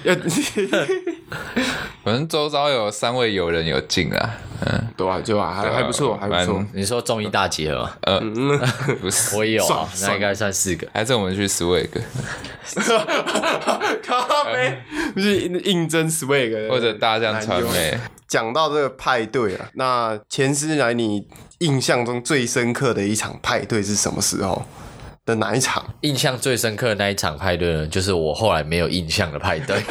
[0.03, 0.15] 要
[2.03, 4.29] 反正周遭有三位友人有进啊，
[4.65, 6.63] 嗯，对啊，对啊，还还不错，还不错。
[6.73, 8.59] 你说综艺大集合嗯，
[9.01, 9.65] 不是， 我也有
[10.01, 10.87] 那应该算四个。
[10.93, 11.87] 还是我们去 Swag，
[14.03, 14.77] 咖啡
[15.13, 17.97] 不是应征 swag 或者大象传媒，
[18.33, 21.27] 讲到这个派对啊，那前师来你
[21.59, 24.65] 印象中最深刻的一场派对是什么时候
[25.23, 25.93] 的哪一场？
[26.01, 29.79] 印象最深刻的那一场派对呢，就是我后来没有印象的派对。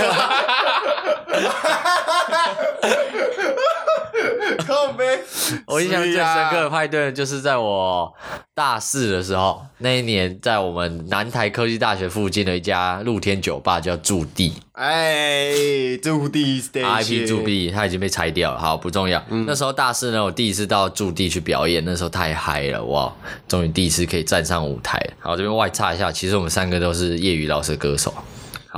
[4.67, 5.21] 靠呗，
[5.67, 8.12] 我印象最深刻的派对，就是在我
[8.55, 19.23] 大四的时候，那一年在我们南台科技大学附近的一家露天酒吧叫驻地哎，驻地 station RIP 驻地，它已经被拆掉了，好不重要。
[19.47, 23.12] 那时候大四呢，我第一次到驻地去表演，那时候太嗨了，哇！
[23.47, 24.99] 终于第一次可以站上舞台。
[25.21, 28.12] 好，这边外插一下，其实我们三个都是业余老师歌手。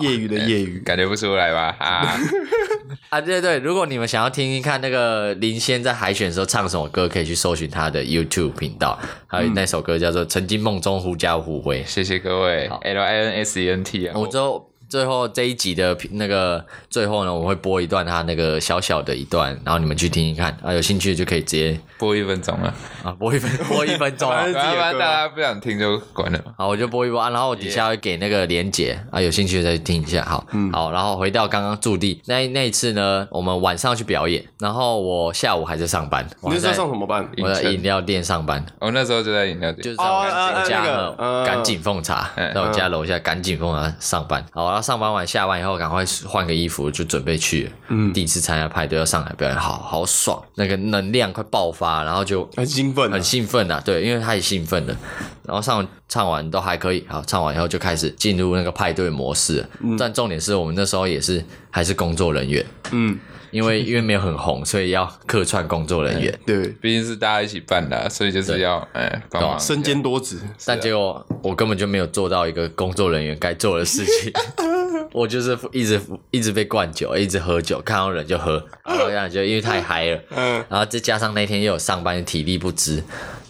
[0.00, 1.74] 业余的业余，感觉不出来吧？
[1.78, 2.18] 啊，
[3.10, 11.82] 啊，对对，如果你们想要听听看那个林仙在海选的时候唱什么歌，可以去搜寻他的 YouTube 频道，还有那首歌叫做《曾经梦中狐假虎威》。
[11.86, 24.52] 谢谢各位好，L I N S E N T 啊，我最后最后这一集的那个最后呢，我会播一段他那个小小的一段，然后你们去听听看啊，有兴趣的就可以直接播一分钟了，啊播一分 播一分钟啊反。
[24.52, 26.40] 正大家不想听就关了。
[26.56, 30.24] 好，我就播一播啊，然后我底下会给那个连结啊，有兴趣的再去听一下。
[30.24, 37.28] 好，好，然后回到刚刚驻地那那一次呢，我们晚上去表演，然后我下午还在上班，我你那时候在上什么班？
[37.38, 44.44] 我在饮料店上班，我那时候就在饮料店，就是在我家那个呃赶紧奉茶，嗯在我家楼下赶紧奉茶上班。
[44.52, 47.70] 好，然后上班完下班以后，赶快换个衣服就准备去。
[47.88, 52.64] 嗯，第一次参加派对要上来表演，好好爽，那个能量快爆发，然后就很
[52.94, 53.14] 兴奋啊。
[53.14, 54.96] 很，兴奋啊，对，因为太兴奋了。
[55.46, 59.68] 然后上唱完都还可以，好，唱完以后就开始进入那个派对模式了。
[59.98, 63.18] 但重点是我们那时候也是还是工作人员，嗯，
[63.50, 66.38] 因为因为没有很红，所以要客串工作人员。
[66.46, 69.60] 对，毕竟是大家一起办的啊，所以就是要哎帮忙。
[69.60, 74.32] 身兼多职，但结果我根本就没有做到一个工作人员该做的事情，
[75.12, 83.02] 我就是一直一直被灌酒，一直喝酒，看到人就喝， 然后这样就因为太嗨了， 嗯，然后再加上那天又有上班，体力不支，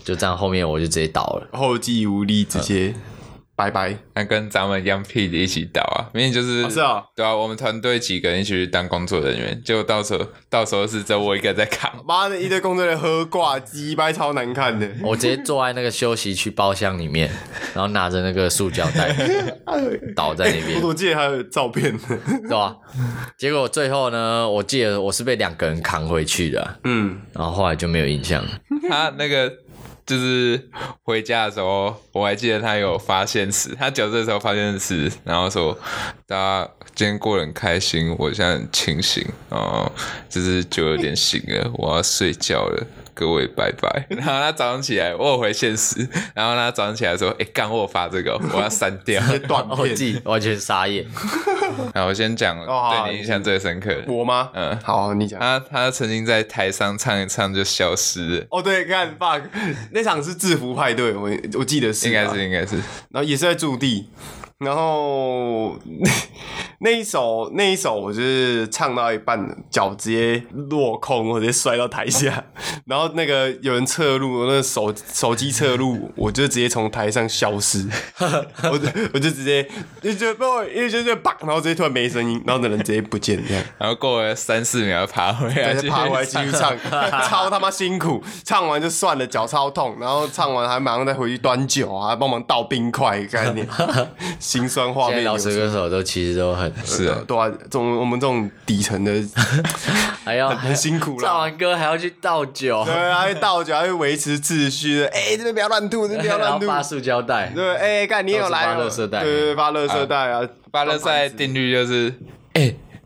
[0.04, 1.48] 就这样后面我就直接倒了。
[1.52, 2.94] 后继无力，直接
[3.56, 3.96] 拜拜。
[4.14, 11.92] 那跟咱们 Young P 一起倒啊，明明就是、哦是啊对啊，我们团队几个人一起去当工作人员，结果到时候到时候是只有我一个在扛。
[12.06, 14.88] 妈的，一堆工作人员喝挂，鸡掰超难看的。
[15.02, 17.30] 我直接坐在那个休息区包厢里面，
[17.74, 19.14] 然后拿着那个塑胶袋
[20.14, 22.00] 倒在那边我，怎么记得还有照片呢？
[22.42, 22.76] 对吧、
[23.38, 28.50] 结果最后呢，我记得我是被两个人扛回去的啊、嗯，然后后来就没有印象了。
[28.88, 29.50] 他那个
[30.06, 30.68] 就是
[31.02, 35.78] 回家的时候，我还记得他有发现词，他酒醉的时候发现词，然后说
[36.26, 39.90] 大家今天过得很开心，我现在很清醒，啊，
[40.28, 42.86] 就是酒有点醒了，我要睡觉了。
[43.14, 44.06] 各位拜拜。
[44.10, 49.22] 然后他早上起来，我有回现实， 然后他早上起来说：“哎、干我有发这个哦，我要删掉。
[49.48, 50.20] 断片。
[50.24, 51.06] 完全傻眼。”
[51.94, 54.50] 然后我先讲对你印象最深刻的，我吗？
[54.54, 55.40] 嗯好，你讲。
[55.40, 59.48] 他他曾经在台上唱一唱就消失了，哦，对，看 bug
[59.90, 62.76] 那场是制服派对，我我记得是啊，应该是应该是，
[63.10, 64.08] 然后也是在驻地，
[64.58, 65.76] 然后
[66.78, 72.44] 那 一首那一首我就是唱到一半，脚直接落空，我直接摔到台下，
[72.86, 77.88] 然后那个有人侧录，那个手手机侧录，我就直接从台上消失，
[78.70, 79.68] 我就我就直接
[80.00, 83.64] 就就不因为就是啪，然后直接突然没声音，然后那人直接不见这样。
[83.78, 86.76] 然后过了三四秒爬回来，再爬回来继续唱，
[87.28, 88.22] 超他妈辛苦。
[88.44, 93.66] 唱完就算了，脚超痛，然后唱完还马上再回去端酒啊，帮忙倒冰块，概念，
[94.54, 95.24] 心酸画面。
[95.24, 99.12] 老师歌手都其实都很是啊，对啊，这种我们这种底层的
[100.24, 105.02] 还要很辛苦了，唱完歌还要去倒酒，对，还要倒酒，还要维持秩序。
[105.06, 106.66] 哎，这边不要乱吐，这边不要 乱吐。
[106.68, 112.43] 发塑胶袋，对，哎，看你有来发垃圾袋，对对，发垃圾袋啊，发垃圾袋定律就是，哎。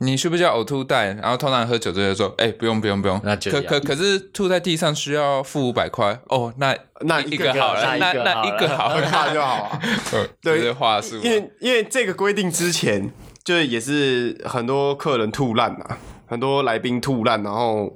[0.00, 1.06] 你需不需要呕吐袋？
[1.14, 3.20] 然后通常喝酒就会说，哎，不用不用不用。
[3.24, 6.52] 那可可可是吐在地上需要付五百块哦。
[6.58, 9.80] 那那一个好了，那那一个好，那就好啊。
[10.40, 11.16] 对，话术。
[11.16, 13.10] 因为因为这个规定之前，
[13.44, 17.92] 就是也是很多客人吐烂啊，很多来宾吐烂，然后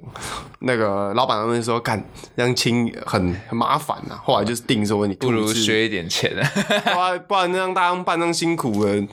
[0.60, 2.02] 那个老板他们说，干
[2.36, 4.18] 这样清很很麻烦啊。
[4.24, 6.32] 后来就是定说，你不如学一点钱
[6.86, 9.06] 啊，不然让大家办那么辛苦了。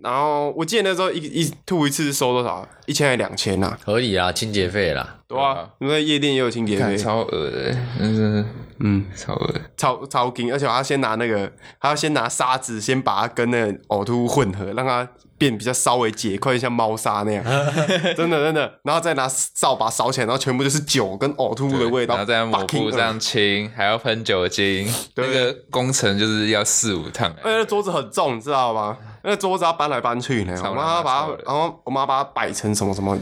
[0.00, 2.66] 然后我记得那时候一一吐一次收多少？
[2.86, 3.76] 一千还两千呐？
[3.84, 5.16] 合理啊，清洁费啦。
[5.26, 8.46] 对啊，因为夜店也有清洁费，超恶的，嗯
[8.78, 15.08] 嗯，超恶，超超劲，而且他先拿那个，他要先拿沙子，先把它跟那呕吐物混合，让它
[15.38, 17.44] 变比较稍微结块，像猫砂那样。
[18.16, 22.14] 真的真的，然后再拿扫把扫起来，然后全部就是酒跟呕吐物的味道。
[22.16, 27.32] 然后再抹布这样清，还要喷酒精，那个工程就是要四五趟。
[27.42, 28.96] 而且桌子很重，你知道吗？
[29.22, 33.18] 那桌子要搬来搬去呢，我妈把它，然后我妈把它摆成什么什么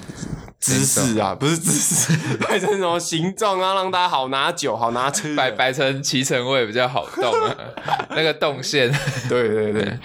[0.61, 1.35] 姿势啊？
[1.35, 2.13] 不是姿势，
[2.47, 3.73] 摆成什么形状啊？
[3.75, 5.35] 让大家好拿酒，好拿吃。
[5.35, 7.57] 摆摆成骑乘位比较好动啊，
[8.11, 8.93] 那个动线。
[9.31, 9.99] 对对对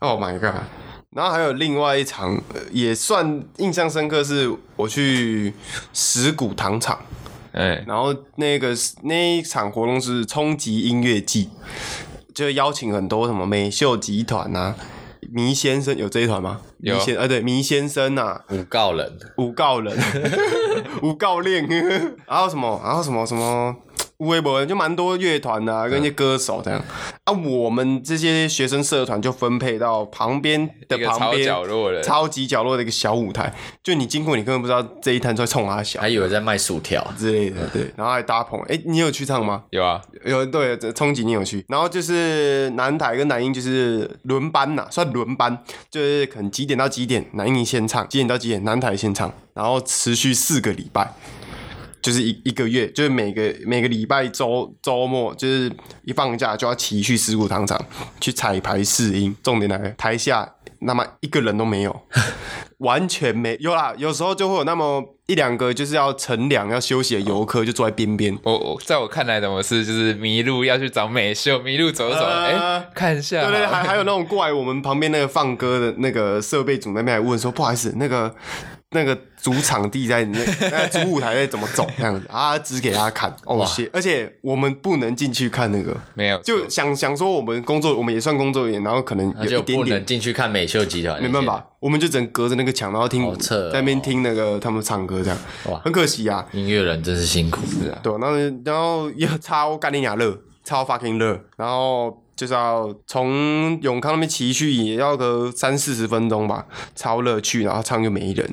[0.00, 0.60] ，Oh my god！
[1.16, 5.52] 然后还有另外一场也算印象深刻，是我去
[5.92, 7.00] 石鼓糖厂，
[7.50, 11.50] 哎，然后那个那一场活动是冲击音乐季，
[12.32, 14.76] 就邀请很多什么美秀集团啊。
[15.32, 16.60] 迷先生有这一团吗？
[16.78, 19.96] 有，啊对，迷先生呐，五告人，五告人，
[21.02, 21.68] 五告恋，
[22.26, 23.76] 然后什么，然后什么什么。
[24.20, 26.82] 微博就蛮多乐团啊，跟一些歌手这样
[27.24, 27.32] 啊。
[27.32, 33.52] 我们这些学生社团就分配到旁边的旁边角落的超级角落的一个小舞台，
[33.82, 37.66] 就你经过，你根本不知道这一摊在冲他小，还以为在卖薯条之类的。
[37.72, 38.60] 对，然后还搭棚。
[38.68, 39.64] 哎，你有去唱吗？
[39.70, 41.64] 有啊，有对，冲击你有去。
[41.68, 51.14] 然后就是南台跟南音就是轮班呐，算轮班，就是可能几点到几点，南音先唱，几点到几点，南台先唱，然后持续四个礼拜。
[52.02, 55.70] 就是一一个月，就是每个每个礼拜周周末，就是
[56.04, 57.78] 一放假就要骑去石鼓糖厂
[58.20, 59.36] 去彩排试音。
[59.42, 62.00] 重点来了，台下那么一个人都没有，
[62.78, 63.92] 完全没有啦。
[63.98, 68.36] 有时候就会有那么一两个，就是要乘凉要休息的游客，就坐在边边。
[68.44, 73.42] 我我在我看来，怎么是就是迷路要去找美秀，迷路走走，哎，看一下。
[73.42, 78.34] 对对，还还有那种过来我们旁边那个放歌的那个设备组那边还问说，不好意思，那个。
[78.92, 80.38] 那个主场地在那，
[80.70, 82.58] 那主舞台在怎么走这样子啊？
[82.58, 83.88] 指给他看哦，谢。
[83.92, 86.38] 而且我们不能进去看那个，没有。
[86.42, 95.38] 就想想说，我们工作，我们也算工作人员，然后可能有一点点进去看美秀集团，没办法，我们就只能隔着那个墙，然后听在那边听那个他们唱歌这样。
[95.66, 97.98] 哇，很可惜啊，音乐人真是辛苦，是啊。
[98.02, 102.24] 对，然后然后也超干你俩热，超 fucking 热，然后。
[102.40, 106.64] 就是要从永康那边骑去，也要个三四十分钟吧，
[106.96, 108.50] 超乐趣，然后唱就没人，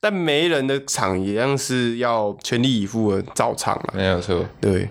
[0.00, 4.88] 但没人的场一样是要全力以赴的照唱了，没有错，对。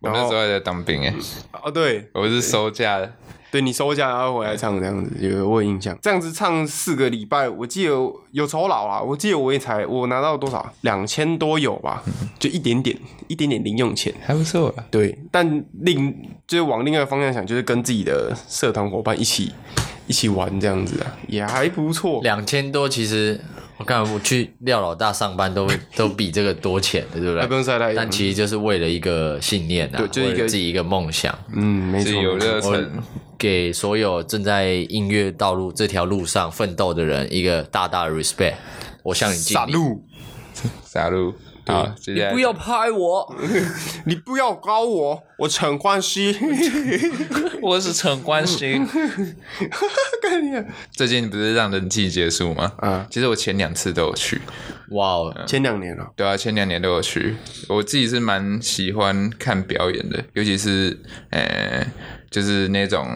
[0.00, 1.14] 我那时候还在当兵哎，
[1.62, 3.10] 哦对，我是收假的。
[3.54, 5.96] 对你收下然后回来唱这样子，有我有印象。
[6.02, 7.92] 这样子唱四个礼拜，我记得
[8.32, 9.00] 有酬劳啊。
[9.00, 12.02] 我记得我也才我拿到多少，两千多有吧，
[12.36, 14.74] 就一点点，一点点零用钱，还不错。
[14.90, 16.12] 对，但另
[16.48, 19.52] 就是往另外一个方向想，就是跟自己的社团伙伴一起
[20.08, 22.20] 一起玩这样子啊，也还不错。
[22.24, 23.40] 两千多其实。
[23.76, 27.46] 我看我去廖老大上班都都比这个多钱的，对不对？
[27.46, 27.96] 不用晒太阳。
[27.96, 31.36] 但其实就是为了一个信念啊，就一个自己一个梦想。
[31.52, 32.12] 嗯，没错。
[32.22, 32.90] 有热忱，
[33.36, 38.54] 给所有正在音乐道路这条路上奋斗的人一个大大的 respect。
[39.02, 39.72] 我向你敬礼。
[39.72, 40.04] 杀路，
[40.84, 41.34] 傻路。
[41.66, 41.94] 啊！
[42.06, 43.36] 你不要拍我，
[44.04, 46.36] 你不要搞我，我陈冠希，
[47.62, 48.80] 我是陈冠希。
[50.92, 52.72] 最近不是让人气结束吗？
[52.78, 54.40] 啊，其实我前两次都有去。
[54.90, 56.06] 哇哦，前两年了。
[56.14, 57.36] 对啊，前两年都有去。
[57.68, 60.98] 我自己是蛮喜欢看表演的，尤其是
[61.30, 61.86] 呃，
[62.30, 63.06] 就是那种。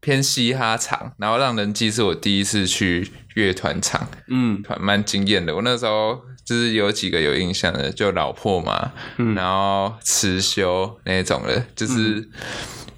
[0.00, 5.56] 偏嘻哈场，然后让人记是我第一次去乐团场，嗯，蛮惊艳的。
[5.56, 9.34] 我那时候就是有几个有印象的，就老破嘛，嗯。
[9.34, 12.28] 然后辞修那种的，就是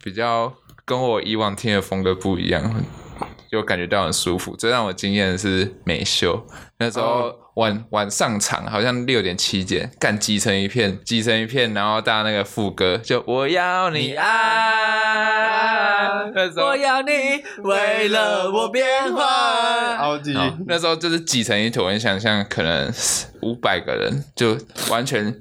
[0.03, 0.53] 比较
[0.85, 2.85] 跟我以往听的风格不一样，
[3.51, 4.57] 就感觉到很舒服。
[4.57, 6.47] 最让我惊艳的是美秀，
[6.79, 14.29] 那时候哦晚、晚上场好像六点七点，干挤成一片，挤成一片，然后大家那个副歌就我要你爱，
[16.35, 17.13] 那时候我要你
[17.63, 19.97] 为了我变坏。
[19.97, 20.39] 好，继续。
[20.67, 22.93] 那时候就是挤成一坨，你想象可能
[23.41, 24.59] 五百个人就
[24.91, 25.35] 完全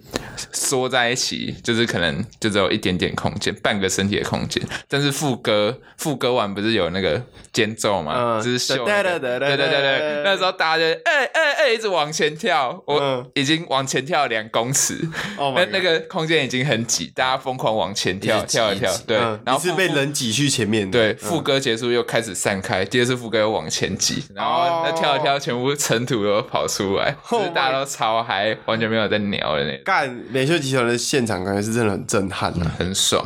[0.53, 4.63] 缩在一起，就是可能就只有一点点空间，半个身体的空间。
[4.87, 7.21] 但是副歌副歌完不是有那个
[7.51, 13.31] 间奏吗，嗯就是秀、那个，对对对对，那时候大家就哎哎哎一直往前跳，我嗯。
[13.33, 14.97] 已经往前跳两公尺，
[15.37, 20.97] Oh 那那个空间已经很挤，大家疯狂往前跳跳一跳，对，嗯然后是被人挤去前面的。
[20.97, 21.17] 对，嗯。
[21.19, 32.75] 副歌结束又开始散开，第二次副歌又往前挤，然后那跳一跳，全部尘土都跑出来，Oh 就是大家都超嗨，完全没有在鸟的那种，干美秀集团的现场感觉是真的很震撼啊！
[32.77, 33.25] 很爽。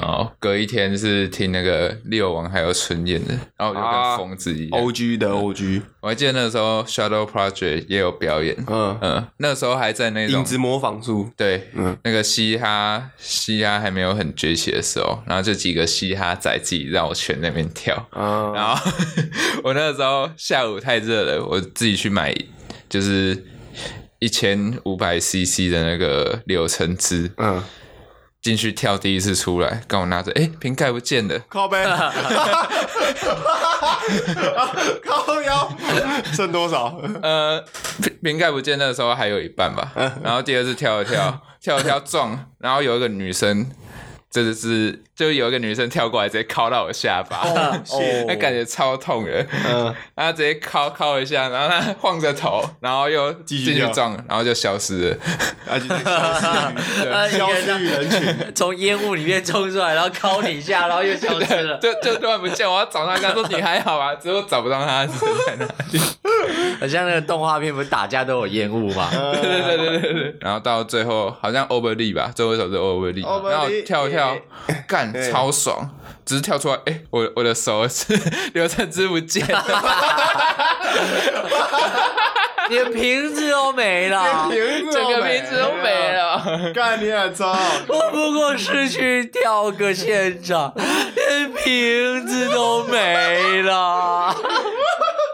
[0.00, 4.80] 然后隔一天是听那个六王还有春燕的，然后我就啊跟疯子一样。
[4.80, 11.96] O G 的 O G，我还记得那时候 Shadow Project 也有表演，嗯，嗯，那时候还在那种影子模仿术，对，嗯。
[12.04, 18.92] 那个嘻哈嘻哈还没有很崛起的时候，然后就几个嘻哈仔自己绕圈那边跳，啊，然后
[19.64, 22.34] 我那个时候下午太热了，我自己去买
[22.88, 23.44] 就是
[24.20, 27.62] 一千五百 CC 的那个柳橙汁，嗯，
[28.48, 31.84] 进去跳第一次出来，刚我拿着，哎，瓶盖不见了，靠背，
[35.04, 35.70] 靠腰，
[36.32, 36.98] 剩多少？
[37.20, 37.62] 呃，
[38.02, 39.92] 瓶瓶盖不见，那个时候还有一半吧。
[40.24, 43.70] 然后第二次跳一跳，跳一跳撞，然后有一个女生，
[44.30, 47.46] 真的是就有一个女生跳过来，直接敲到我下巴，
[48.28, 49.46] 那感觉超痛的。
[49.66, 55.16] 嗯，然后直接敲敲一下，然后她晃着头，然后又继续跳进去撞，然后就消失了。
[55.66, 55.88] 而且
[57.38, 58.36] 消失 消人群。
[58.54, 65.08] 从烟雾里面冲出来，然后敲你一下，然后又消失了，就就突然不见，我要找他，跟他说你还好啊，之后找不到他人
[65.46, 66.00] 在哪里。
[66.80, 69.08] 很像那个动画片，不是打架都有烟雾吗？
[69.10, 70.36] 对对对对对对。
[70.40, 74.12] 然后到最后好像 Over Lee 吧，最后一首是 Over Lee，Over Lee，然后跳一
[74.86, 75.90] 干超爽，
[76.24, 78.18] 只是跳出来，哎，我我的手是
[78.54, 79.64] 刘承之不见 了，
[82.70, 84.48] 你的瓶子都没了，
[84.92, 86.12] 整个瓶子都没。
[86.12, 86.72] 了。
[86.74, 87.56] 干你很糟，
[87.88, 94.34] 我不过是去跳个现场，连瓶子都没了。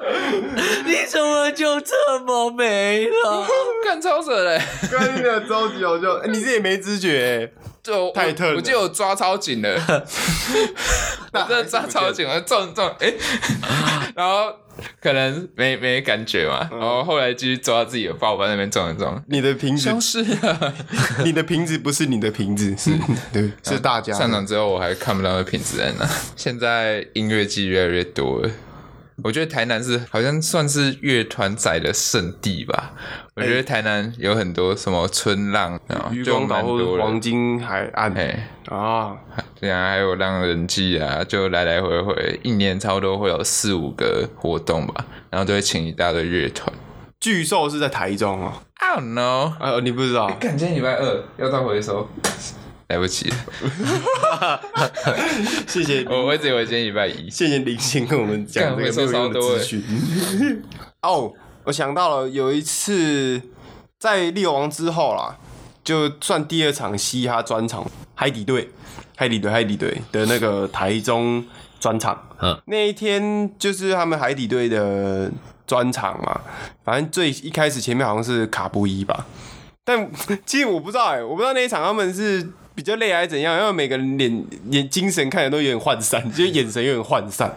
[0.84, 3.46] 你怎么就这么没了？
[3.84, 4.60] 干超扯嘞！
[4.90, 6.14] 干你很超级好笑。
[6.18, 7.52] 哎你自己没知觉，
[7.84, 9.74] 就太特了我记得我抓超紧的，
[11.32, 13.12] 我真的抓超紧，了撞撞哎，
[14.16, 14.50] 然后
[15.00, 20.74] 可能没没感觉嘛，然后后来继续抓自己的包包那边撞一撞，你的瓶子消，失了。
[21.24, 22.90] 你的瓶子不是你的瓶子，是
[23.30, 24.18] 对，是大家的。
[24.18, 26.08] 上场之后我还看不到那瓶子在哪。
[26.34, 28.50] 现在音乐季越来越多了。
[29.22, 32.92] 我觉得台南是好像算是乐团仔的圣地吧。
[33.36, 37.02] 我觉得台南有很多什么春浪，然渔光岛或者蛮多的。
[37.02, 39.16] 黄金海岸哎，啊，
[39.60, 46.72] 对啊，还有浪人季啊，就来来回回，一年差不多会有四五个活动吧，然后都会请一大堆乐团。
[47.20, 48.52] 巨兽是在台中哦。
[48.74, 50.28] I don't know，呃，你不知道？
[50.38, 52.08] 干今天礼拜二要到回收，
[52.88, 54.60] 来不及了，
[55.66, 57.30] 谢谢我我一直以为今天礼拜一。
[57.30, 60.62] 谢谢林星跟我们讲这个受伤的资讯。
[61.02, 61.32] 哦，
[61.64, 63.40] 我想到了，有一次
[63.98, 65.36] 在猎王之后啦，
[65.82, 68.70] 就算第二场嘻哈专场，海底队、
[69.16, 71.44] 海底队、海底队的那个台中
[71.80, 72.28] 专场。
[72.40, 75.30] 嗯，那一天就是他们海底队的
[75.66, 76.40] 专场嘛，
[76.84, 79.26] 反正最一开始前面好像是卡布伊吧，
[79.84, 80.10] 但
[80.44, 87.52] 其实我不知道哎、我不知道那一场他们是比较累还是怎样，因为每个人脸眼精神看起来都有点涣散，就是眼神有点涣散，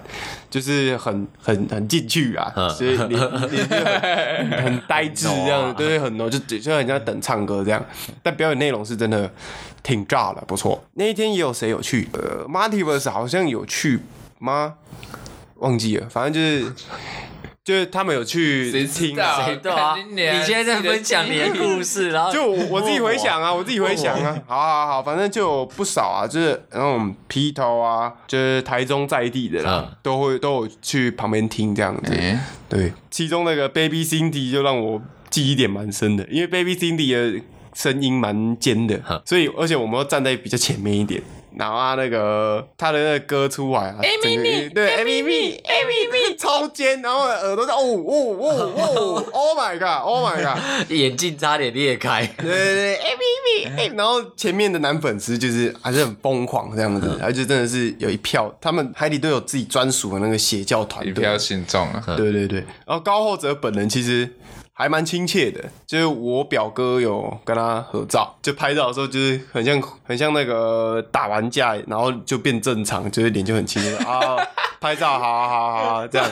[0.49, 7.83] 就是很 很很进去啊，嗯所以脸脸就很很呆滞这样，对对，很 no，就就很像等唱歌这样，
[8.21, 9.31] 但表演内容是真的
[9.81, 10.83] 挺炸的，不错。
[10.93, 12.07] 那一天也有谁有去？
[12.13, 13.99] 呃，Multiverse 好像有去
[14.39, 14.75] 吗？
[15.55, 16.71] 忘记了，反正就是
[17.67, 19.43] 就是他们有去谁听啊。
[19.45, 19.93] 谁对啊？
[20.09, 23.67] 你现在在分享你的故事，然后就我我自己回想啊，我。
[23.67, 29.97] 自己回想啊，好好好，反正就有不少啊，就是那种披头啊，就是台中在地的啦，嗯。
[30.01, 32.13] 都会都有去旁边听这样子。
[32.13, 32.39] 哎，
[32.69, 37.41] 对，其中那个 Baby Cindy 就让我记忆点蛮深的，因为 Baby Cindy 的
[37.73, 41.21] 声音蛮尖的，所以而且我们要站在比较前面一点。
[41.57, 52.25] 然后他那个他的那个歌出来啊，整个对 A B B A B B 超尖，然后耳朵在哦哦哦哦，Oh my God，Oh my God，眼镜差点裂开。
[52.37, 64.29] 对对对，A B B，然后前面的男粉丝就是还是很疯狂这样子，然后就真的是有一票，他们海底都有自己专属的那个邪教团队，一票信众啊，对对对，然后高后者本人其实
[64.79, 74.37] 还蛮亲切的，就是我表哥有跟他合照，就拍照的时候就是很像很像那个打完架，然后就变正常，就是脸就很亲切啊，
[74.79, 76.29] 拍照好好好好这样，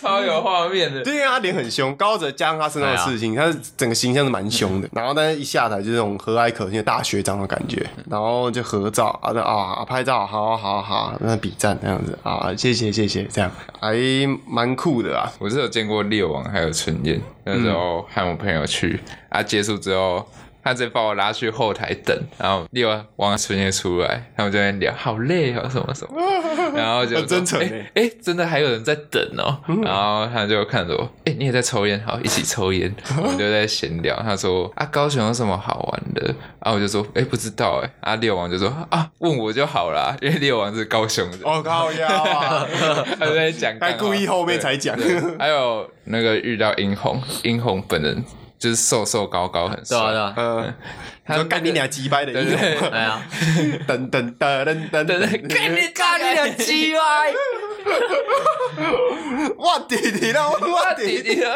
[0.00, 1.02] 超有画面的。
[1.02, 12.16] 对因为他脸很凶，高泽加上他身上的事情，他是整个形象是蛮凶的，然后但是一下台就是那种和蔼可亲的大学长的感觉，然后就合照啊，那啊拍照，好好好，那比赞这样子。
[12.22, 13.50] 啊，谢谢谢谢，这样。
[13.80, 13.96] 还
[14.46, 20.26] 蛮酷的啊，我是有见过猎王还有春燕，那时候和我朋友去，啊，结束之后，
[20.62, 26.20] 他直接把我拉去后台等，然后六王春燕出来，他们就在聊，好累哦，什么什么，
[26.76, 36.26] 然后就很真诚哎、欸诶真的还有人在等哦，然后他就看着我，哎、你也在抽烟，好，一起抽烟，我们就在闲聊，他说啊，高雄有什么好玩的？
[36.26, 42.66] 然啊，我就说，哎、不知道哎，啊，六王就说啊，问我就好啦，因为六王是高雄人，我靠呀啊，
[43.18, 45.20] 他就在讲干还，故意后面才讲，对。
[45.38, 48.22] 还有那个遇到殷红，殷红本人
[48.60, 50.74] 就是瘦瘦高高很帅，对啊对啊，嗯，
[51.24, 53.22] 他说干你俩鸡掰的对英对雄，哎呀，
[53.88, 57.00] 噔噔噔噔噔对对，噔，干你干你俩鸡歪！
[59.56, 61.54] 哇弟弟了，哇弟弟，弟弟啊！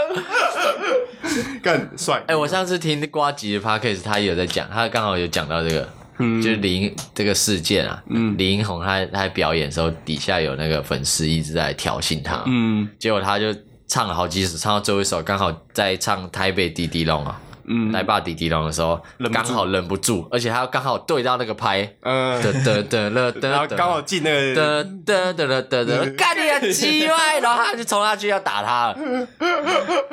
[1.63, 5.89] 干帅，哎，我上次听瓜吉的 podcast，他也有在讲，他刚好有讲到这个。
[6.19, 6.41] 嗯。
[6.41, 8.03] 就是李英这个事件啊，
[8.39, 12.89] 李英宏他他表演的时候，底下有那个粉丝一直在挑衅他，嗯。
[12.99, 13.55] 结果他就
[13.87, 17.93] 唱了好几首，唱到最后一首刚好在唱台北滴滴龙啊，嗯。
[17.93, 19.01] 台霸滴滴龙的时候
[19.33, 27.41] 刚好忍不住，而且他刚好对到那个拍，嗯，得得得了然后得刚好进那个，得得得得得，干你个鸡歪！
[27.41, 28.89] 然后他就冲下去要打他。
[28.89, 29.29] 了，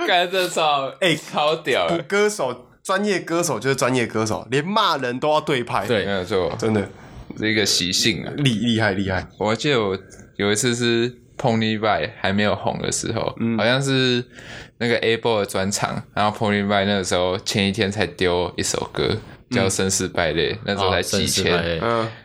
[0.05, 1.87] 干这超哎超屌。
[1.87, 6.87] 的，歌手专业歌手就是专业歌手，连骂人都要对拍，对没有错，真的。
[7.37, 8.33] 是一个习性啊。
[8.37, 9.97] 厉厉害厉害，我还记得我
[10.35, 13.57] 有一次是 Pony Boy 还没有红的时候，嗯。
[13.57, 14.23] 好像是
[14.77, 19.17] 那个 A b o 的专场，然后 Pony Boy 那个时候前一天才丢一首歌
[19.49, 21.81] 叫《绅士败类》，那时候才哦几千，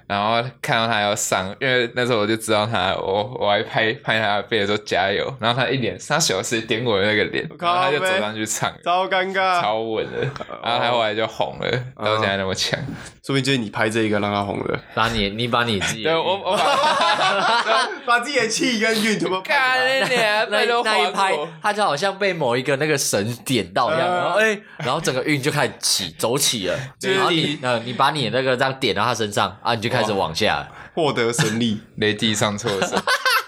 [0.06, 10.22] 然后看到他要上，因为那时候我就知道他，我我还拍拍他的背的时候加油，然后他一脸他小时点我的那个脸，然后他就走上去唱，超尴尬，超稳的，
[10.62, 12.78] 然后他后来就红了，到现在那么强。
[13.24, 30.56] 说明就是你拍这一个让他红了，把你你把你自己对我我把 把自己的气跟运全部干你娘，那那一拍，他就好像被某一个那个神点到一样，呃然后哎、然后整个运就开始起走起了，然后你呃你把你那个这样点到他身上啊，你就开始往下。
[30.56, 32.98] 了，获得神力， 雷帝上错身，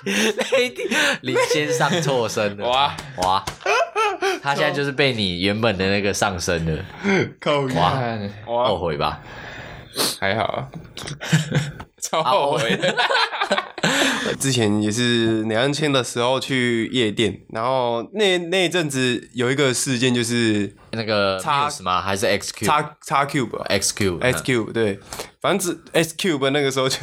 [1.23, 2.97] 领先上错身了，哇。
[3.19, 3.45] 哇！
[4.43, 6.85] 他现在就是被你原本的那个上身了，
[7.41, 7.93] 靠哇。
[7.93, 8.69] 看哇。
[8.69, 9.21] 后悔吧？
[10.21, 10.45] 还好。
[10.45, 10.69] 啊，
[12.01, 12.77] 超后悔。
[12.77, 12.95] 的。
[14.39, 22.01] 之前也是两岸签的时候去夜店，然后那那一阵子有一个事件就是那个叉 Muse 吗？
[22.01, 22.64] 还是 XQ？
[22.66, 24.99] 叉叉 Cube 吧 XQ S Cube 对，
[25.41, 26.99] 反正只 S Cube 那个时候就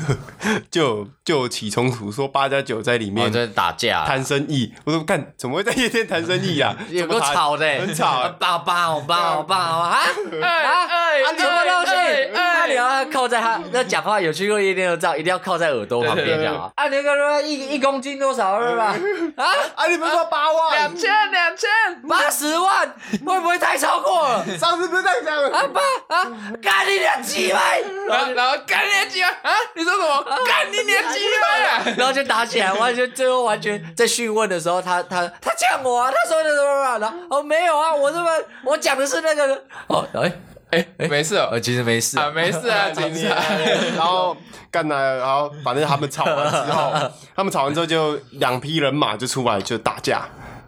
[0.72, 4.74] 就就有起冲突，说八加九在里哦面在打架，谈生意。
[4.84, 6.76] 我说干，怎么会在夜店谈生意啊？
[6.90, 10.00] 有么谈吵的， 很吵啊，爆爆爆爆啊！
[10.42, 11.34] 哎啊哎啊！
[11.38, 11.94] 什么东西？
[11.94, 16.72] 哎那你要靠在他那讲话，有去过夜店都知道，一定要靠在耳朵旁边讲啊！
[16.76, 18.96] 啊，那个说一一公斤多少是吧？
[19.38, 19.88] 啊，啊！
[19.88, 20.96] 你不是说八万两？
[20.96, 21.70] 千两千，
[22.08, 24.46] 八十万会不会太超过了？
[24.58, 25.58] 上次不是这样讲的？
[25.58, 27.82] 啊爸啊，干你两鸡掰！
[28.10, 29.54] 然后然后干你娘鸡巴啊！
[29.76, 30.24] 你说什么？
[30.46, 31.84] 干你娘鸡巴呀！
[31.98, 37.00] 然后就打起来，完全最后完全在讯问的时候，他他他呛我啊，他说的什么？
[37.00, 38.30] 然后哦没有啊，我这么
[38.64, 40.08] 我讲的是那个哦
[40.72, 43.36] 哎哎，没事其实没事啊，没事啊， 警察。
[43.96, 44.36] 然后
[44.72, 46.92] 干了，然后反正他们吵完之后，
[47.36, 50.28] 他们吵完之后就两批人马就出来就打架，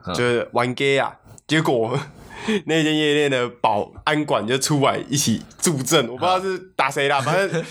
[0.10, 1.14] 就是玩 gay 啊。
[1.48, 1.98] 结果
[2.66, 7.66] 那间夜店的保安管就出来一起助阵，我不知道是打谁啦， 反正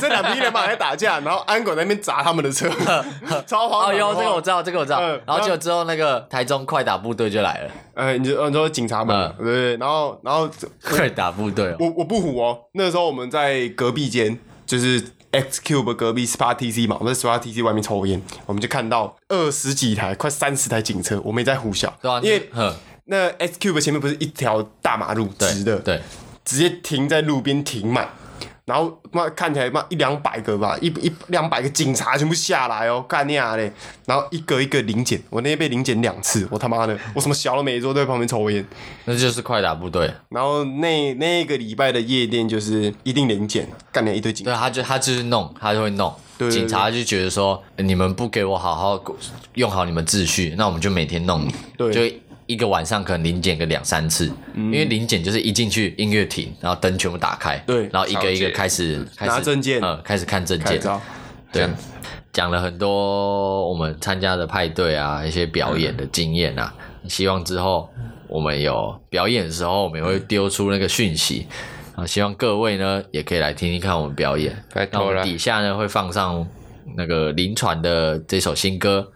[0.00, 2.70] 这两批人马在打架，然后安管在那边砸他们的车，
[3.46, 3.96] 超荒哦，唐。
[3.96, 4.98] 有这个我知道，这个我知道。
[5.00, 10.48] 嗯然后就之后那个台中快打部队就来了，呃，你就你说警察嘛，嗯对对，然后然后
[10.82, 11.76] 快打部队哦。
[11.80, 22.74] 我我不唬哦，那时候我们在隔壁间，就是 X Cube 隔壁 Spa TC 嘛，我们在 Spa TC 外面抽烟，我们就看到二十几台，快三十台警车，我们也在呼啸，对啊，因为哼
[23.06, 26.00] 那 S Cube 前面不是一条大马路直的，对，
[26.44, 28.08] 直接停在路边停满，
[28.64, 33.70] 然后妈看起来妈一两百个吧，一一两百个警察全部下来哦，干你啊嘞！
[34.06, 38.66] 然后一个一个临检，我那天被临检两次，我他妈的，我什么小都没做，都在旁边抽烟。
[39.04, 40.10] 那就是快打部队。
[40.30, 44.52] 然后那那个礼拜的夜店就是一定临检，干了一堆警察。
[44.52, 46.10] 对，他就他就是弄，他就会弄。
[46.38, 49.04] 对对对警察就觉得说，你们不给我好好
[49.54, 51.54] 用好你们秩序，那我们就每天弄你。
[51.76, 60.80] 对嗯就一个晚上可能临检个两三次，因为临检就是一进去音乐停，然后灯全部打开，对然后一个一个开始开始拿证件呃，开始看证件，
[61.52, 61.68] 对，
[62.32, 66.74] 讲了很多我们参加的派对啊，一些表演的经验啊。
[67.08, 67.88] 希望之后
[68.28, 71.46] 我们有表演的时候，我们也会丢出那个讯息
[71.94, 72.06] 啊。
[72.06, 74.56] 希望各位呢也可以来听听看我们表演。
[74.72, 76.46] 拜托了那我们底下呢会放上
[76.96, 79.06] 那个林传的这首新歌，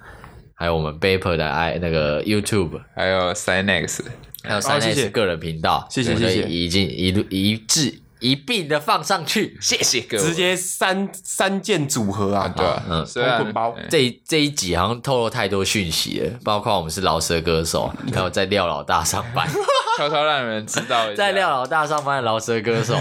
[0.59, 4.01] 还有我们 Baper 的 i 那个 YouTube，还有 Sinex，
[4.43, 6.49] 还有 Sinex 个人频道，对谢谢谢谢。
[6.49, 9.57] 已经一路一致一并的放上去。
[9.61, 10.23] 谢谢各位。
[10.23, 13.75] 直接三三件组合啊，对啊，嗯虽然红滚包。
[13.77, 19.49] 嗯这一这一集好像透露太多讯息了，包括我们是饶舌歌手，还有在廖老大上班，
[19.97, 21.15] 悄悄让你们知道一下。
[21.17, 22.95] 在廖老大上班的饶舌歌手，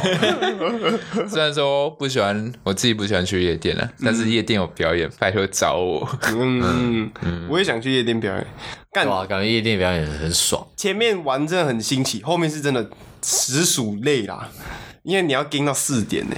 [1.27, 6.07] 虽然说不喜欢，我自己不喜欢去夜店了，但是夜店有表演，拜托找我。
[6.31, 7.11] 嗯，
[7.49, 8.47] 我也想去夜店表演，
[8.91, 9.05] 干。
[9.05, 10.65] 对啊，感觉夜店表演很爽。
[10.77, 12.89] 前面玩真的很新奇，后面是真的
[13.23, 14.49] 实属累啦，
[15.03, 16.35] 因为你要盯到四点呢，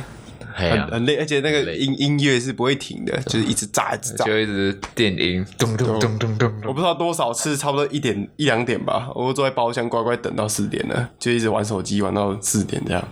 [0.53, 4.25] 很很累，而且那个音音乐是不会停的，就是一直炸一直炸。
[4.25, 6.53] 就一直电音，咚咚咚咚咚咚。
[6.65, 13.07] 我不知道多少次，差不多一点一两点吧，我坐在包厢乖乖等到四点了，就一直玩手机玩到四点这样。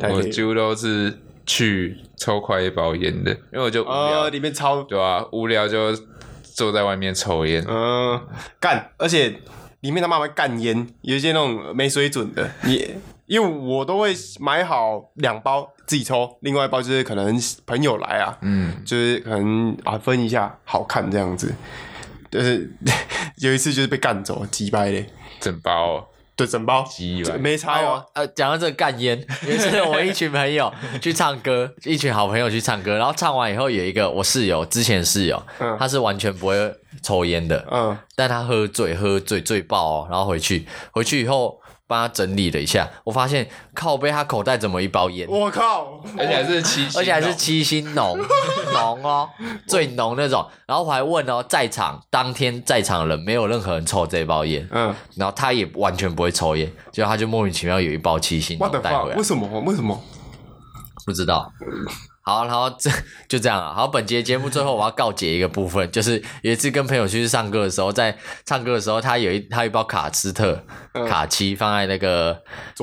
[0.00, 5.96] 我几乎都是去抽快一包烟的，因为我就无聊，呃，里面超对啊，无聊就
[6.42, 7.64] 坐在外面抽烟。
[7.66, 8.20] 嗯，
[8.60, 9.40] 干，而且
[9.80, 12.96] 里面他妈会干烟，有一些那种没水准的，你
[13.28, 21.54] 因为我都会买好两包自己抽，另外一包就是可能朋友来啊，嗯，就是可能啊分一下好看这样子。
[22.30, 22.70] 就是
[23.40, 25.06] 有一次就是被干走，击败嘞，
[25.40, 26.04] 整包哦
[26.36, 28.04] 对，整包鸡吧没差哦。
[28.12, 36.54] 呃，讲到这个干烟，有一次我一群朋友 去唱歌，一群好朋友去唱歌，然后唱完以后有一个我室友，之前室友，嗯他是完全不会
[37.02, 41.58] 抽烟的，嗯，但他喝醉，喝醉醉爆哦，然后回去，回去以后
[41.88, 48.16] 帮他整理了一下，我发现靠背他口袋怎么一包烟，我靠，而且还是七星哦，而且还是七星浓
[48.72, 49.28] 浓哦，
[49.66, 50.46] 最浓那种。
[50.66, 59.08] 然后我还问哦，在场当天在场的人没有任何人抽这包烟，嗯然后他也完全不会抽烟，结果他就莫名其妙有一包七星带回 fuck？
[59.08, 59.60] 来为，什么？
[59.60, 59.98] 为什么？
[61.06, 61.50] 不知道。
[62.28, 62.90] 好，然后这
[63.26, 63.72] 就这样了。
[63.72, 68.14] 好，本节节目最后我要告解一个部分，就是有一次跟朋友去唱歌的时候，在
[68.44, 70.62] 唱歌的时候，他有一他有一包卡斯特、
[71.08, 72.38] 卡七放在那个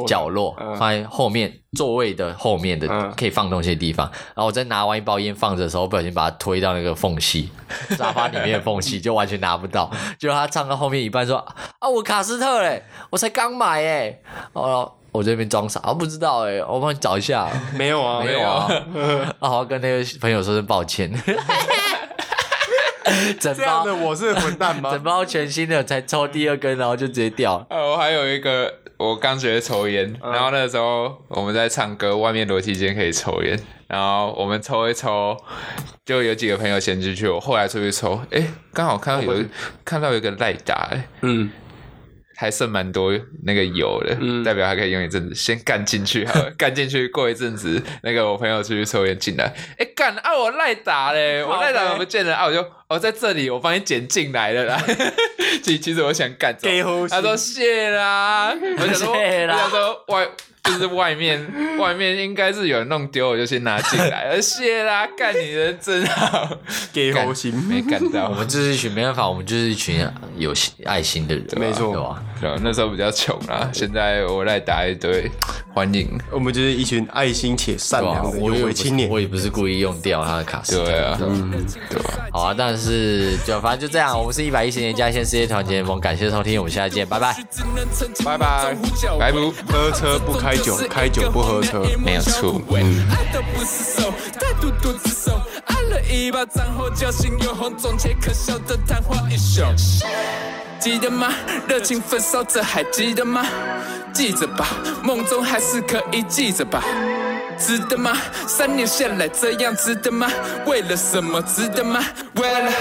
[0.08, 4.10] 角落，嗯放在后面座位的后面的、嗯可以放东西的地方。
[4.34, 7.52] 然后我在拿完一包烟放着的时候，不小心把它推到那个缝隙，
[7.96, 9.92] 沙发里面的缝隙，就完全拿不到。
[10.18, 11.38] 结果他唱到后面一半说
[11.78, 14.20] ：“啊，我卡斯特嘞，我才刚买哎。”
[14.54, 14.92] 哦。
[15.16, 17.48] 我这边装傻，我不知道哎、我帮你找一下。
[17.76, 18.68] 没有啊，没有啊，
[19.40, 21.12] 啊， 好跟那个朋友说声抱歉。
[23.40, 25.02] 整这样包的我是混蛋吗 整？
[25.04, 27.66] 包全新的，才抽第二根，然后就直接掉了。
[27.70, 33.58] 呃，我还有一个，我刚学抽烟，嗯然后那个时候我们在唱歌，外面楼梯间可以抽烟，
[33.88, 35.38] 然后我们抽一抽，
[36.04, 38.44] 就有几个朋友先进去，我后来出去抽，哎，
[38.74, 39.46] 刚好看到有
[39.86, 41.52] 看到有一个赖打，哎，嗯，
[42.36, 43.14] 还剩蛮多
[43.44, 52.46] 那个油的，嗯代表还可以用一阵子，先干进去好了， 干进去，过一阵子，那个我朋友出去抽烟进来，哎干啊我赖打嘞，我赖打怎见了啊？
[52.46, 54.84] 我就哦在这里，我帮你捡进来了啦。
[55.64, 56.56] 其其实我想干
[57.10, 60.28] 他说谢啦，我想说，我想说外
[60.66, 61.46] 就是外面
[61.78, 66.50] 外面应该是有人弄丢，我就先拿进来，呃 谢啦，干你的真好，
[66.92, 68.36] 给猴心，没干到 我。
[68.36, 70.06] 们就是一群没办法，我们就是一群
[70.38, 72.24] 有心爱心的人，没错对吧？
[72.42, 75.30] 对啊那时候比较穷啦，现在我来打一堆，
[75.74, 76.18] 欢迎。
[76.32, 79.10] 我们就是一群爱心且善良的有我也不是为青年。
[79.10, 81.18] 我也不是故意用掉他的卡斯，对啊吧
[81.90, 82.30] 对吧？
[82.32, 87.36] 好啊，但是就反正就这样，我们是一百一十年加线世界团结联盟，感谢收听，我们下次见，拜拜。
[88.26, 88.76] 拜拜，
[89.20, 89.52] 拜不。
[89.72, 91.84] 喝车不开酒，开酒不喝车。
[91.98, 92.62] 没有错。
[92.70, 96.90] 爱的不是手，态度独自手，挨了一巴掌后
[97.56, 99.66] 红肿且可笑的昙花一现。
[100.80, 101.34] 记得吗？
[101.68, 103.46] 热情焚烧着，还记得吗？
[104.14, 104.68] 记着吧，
[105.02, 106.84] 梦中还是可以记着吧。
[107.58, 108.16] 值得吗？
[108.46, 110.30] 三年下来这样值得吗？
[110.66, 112.04] 为了什么值得吗？
[112.36, 112.72] 为了。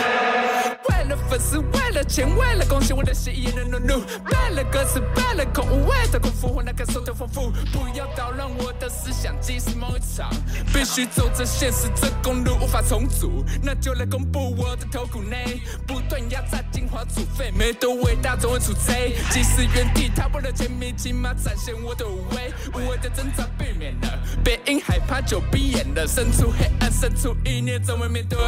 [1.28, 10.30] 粉丝，为了钱，为了贡献我的血液的努力，背了歌词，背了口误，为的功夫，我那感受的丰富，不要捣乱我的思想即是梦一场，
[10.72, 28.38] 必须走着现实，这公路无法重组，那就来公布我的头骨内，不断压榨精华储备，每多伟大总会出贼，即使原地踏步的前迷，起码展现我的无畏，无畏的挣扎避免了，别因害怕就闭眼了，身处黑暗，身处意念，怎么面对？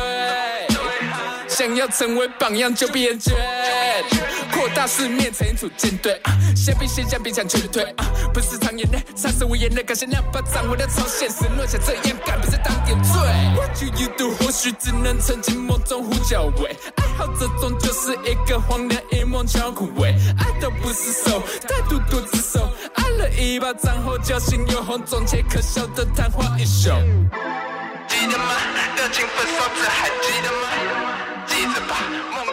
[1.49, 3.33] 想要成为榜样就闭眼诀，
[4.53, 6.21] 扩大四面，成组舰队，
[6.55, 7.85] 先兵先将兵强全推，
[8.33, 13.11] 不是常言的，杀死无言的，感谢两巴掌，为了超现实，落下这样干，不是当点缀。
[13.57, 14.35] What do you do？
[14.37, 26.93] 或许只能沉浸梦中呼叫喂，爱好这种就是一个荒凉一梦悄枯萎，爱都不是手，态度多自首，挨了一巴掌后侥幸有红，肿且可笑的昙花一现。
[28.09, 28.45] 记得吗？
[28.97, 30.69] 热情分手这还记得吗？
[31.47, 31.97] 记着吧，
[32.35, 32.46] 梦。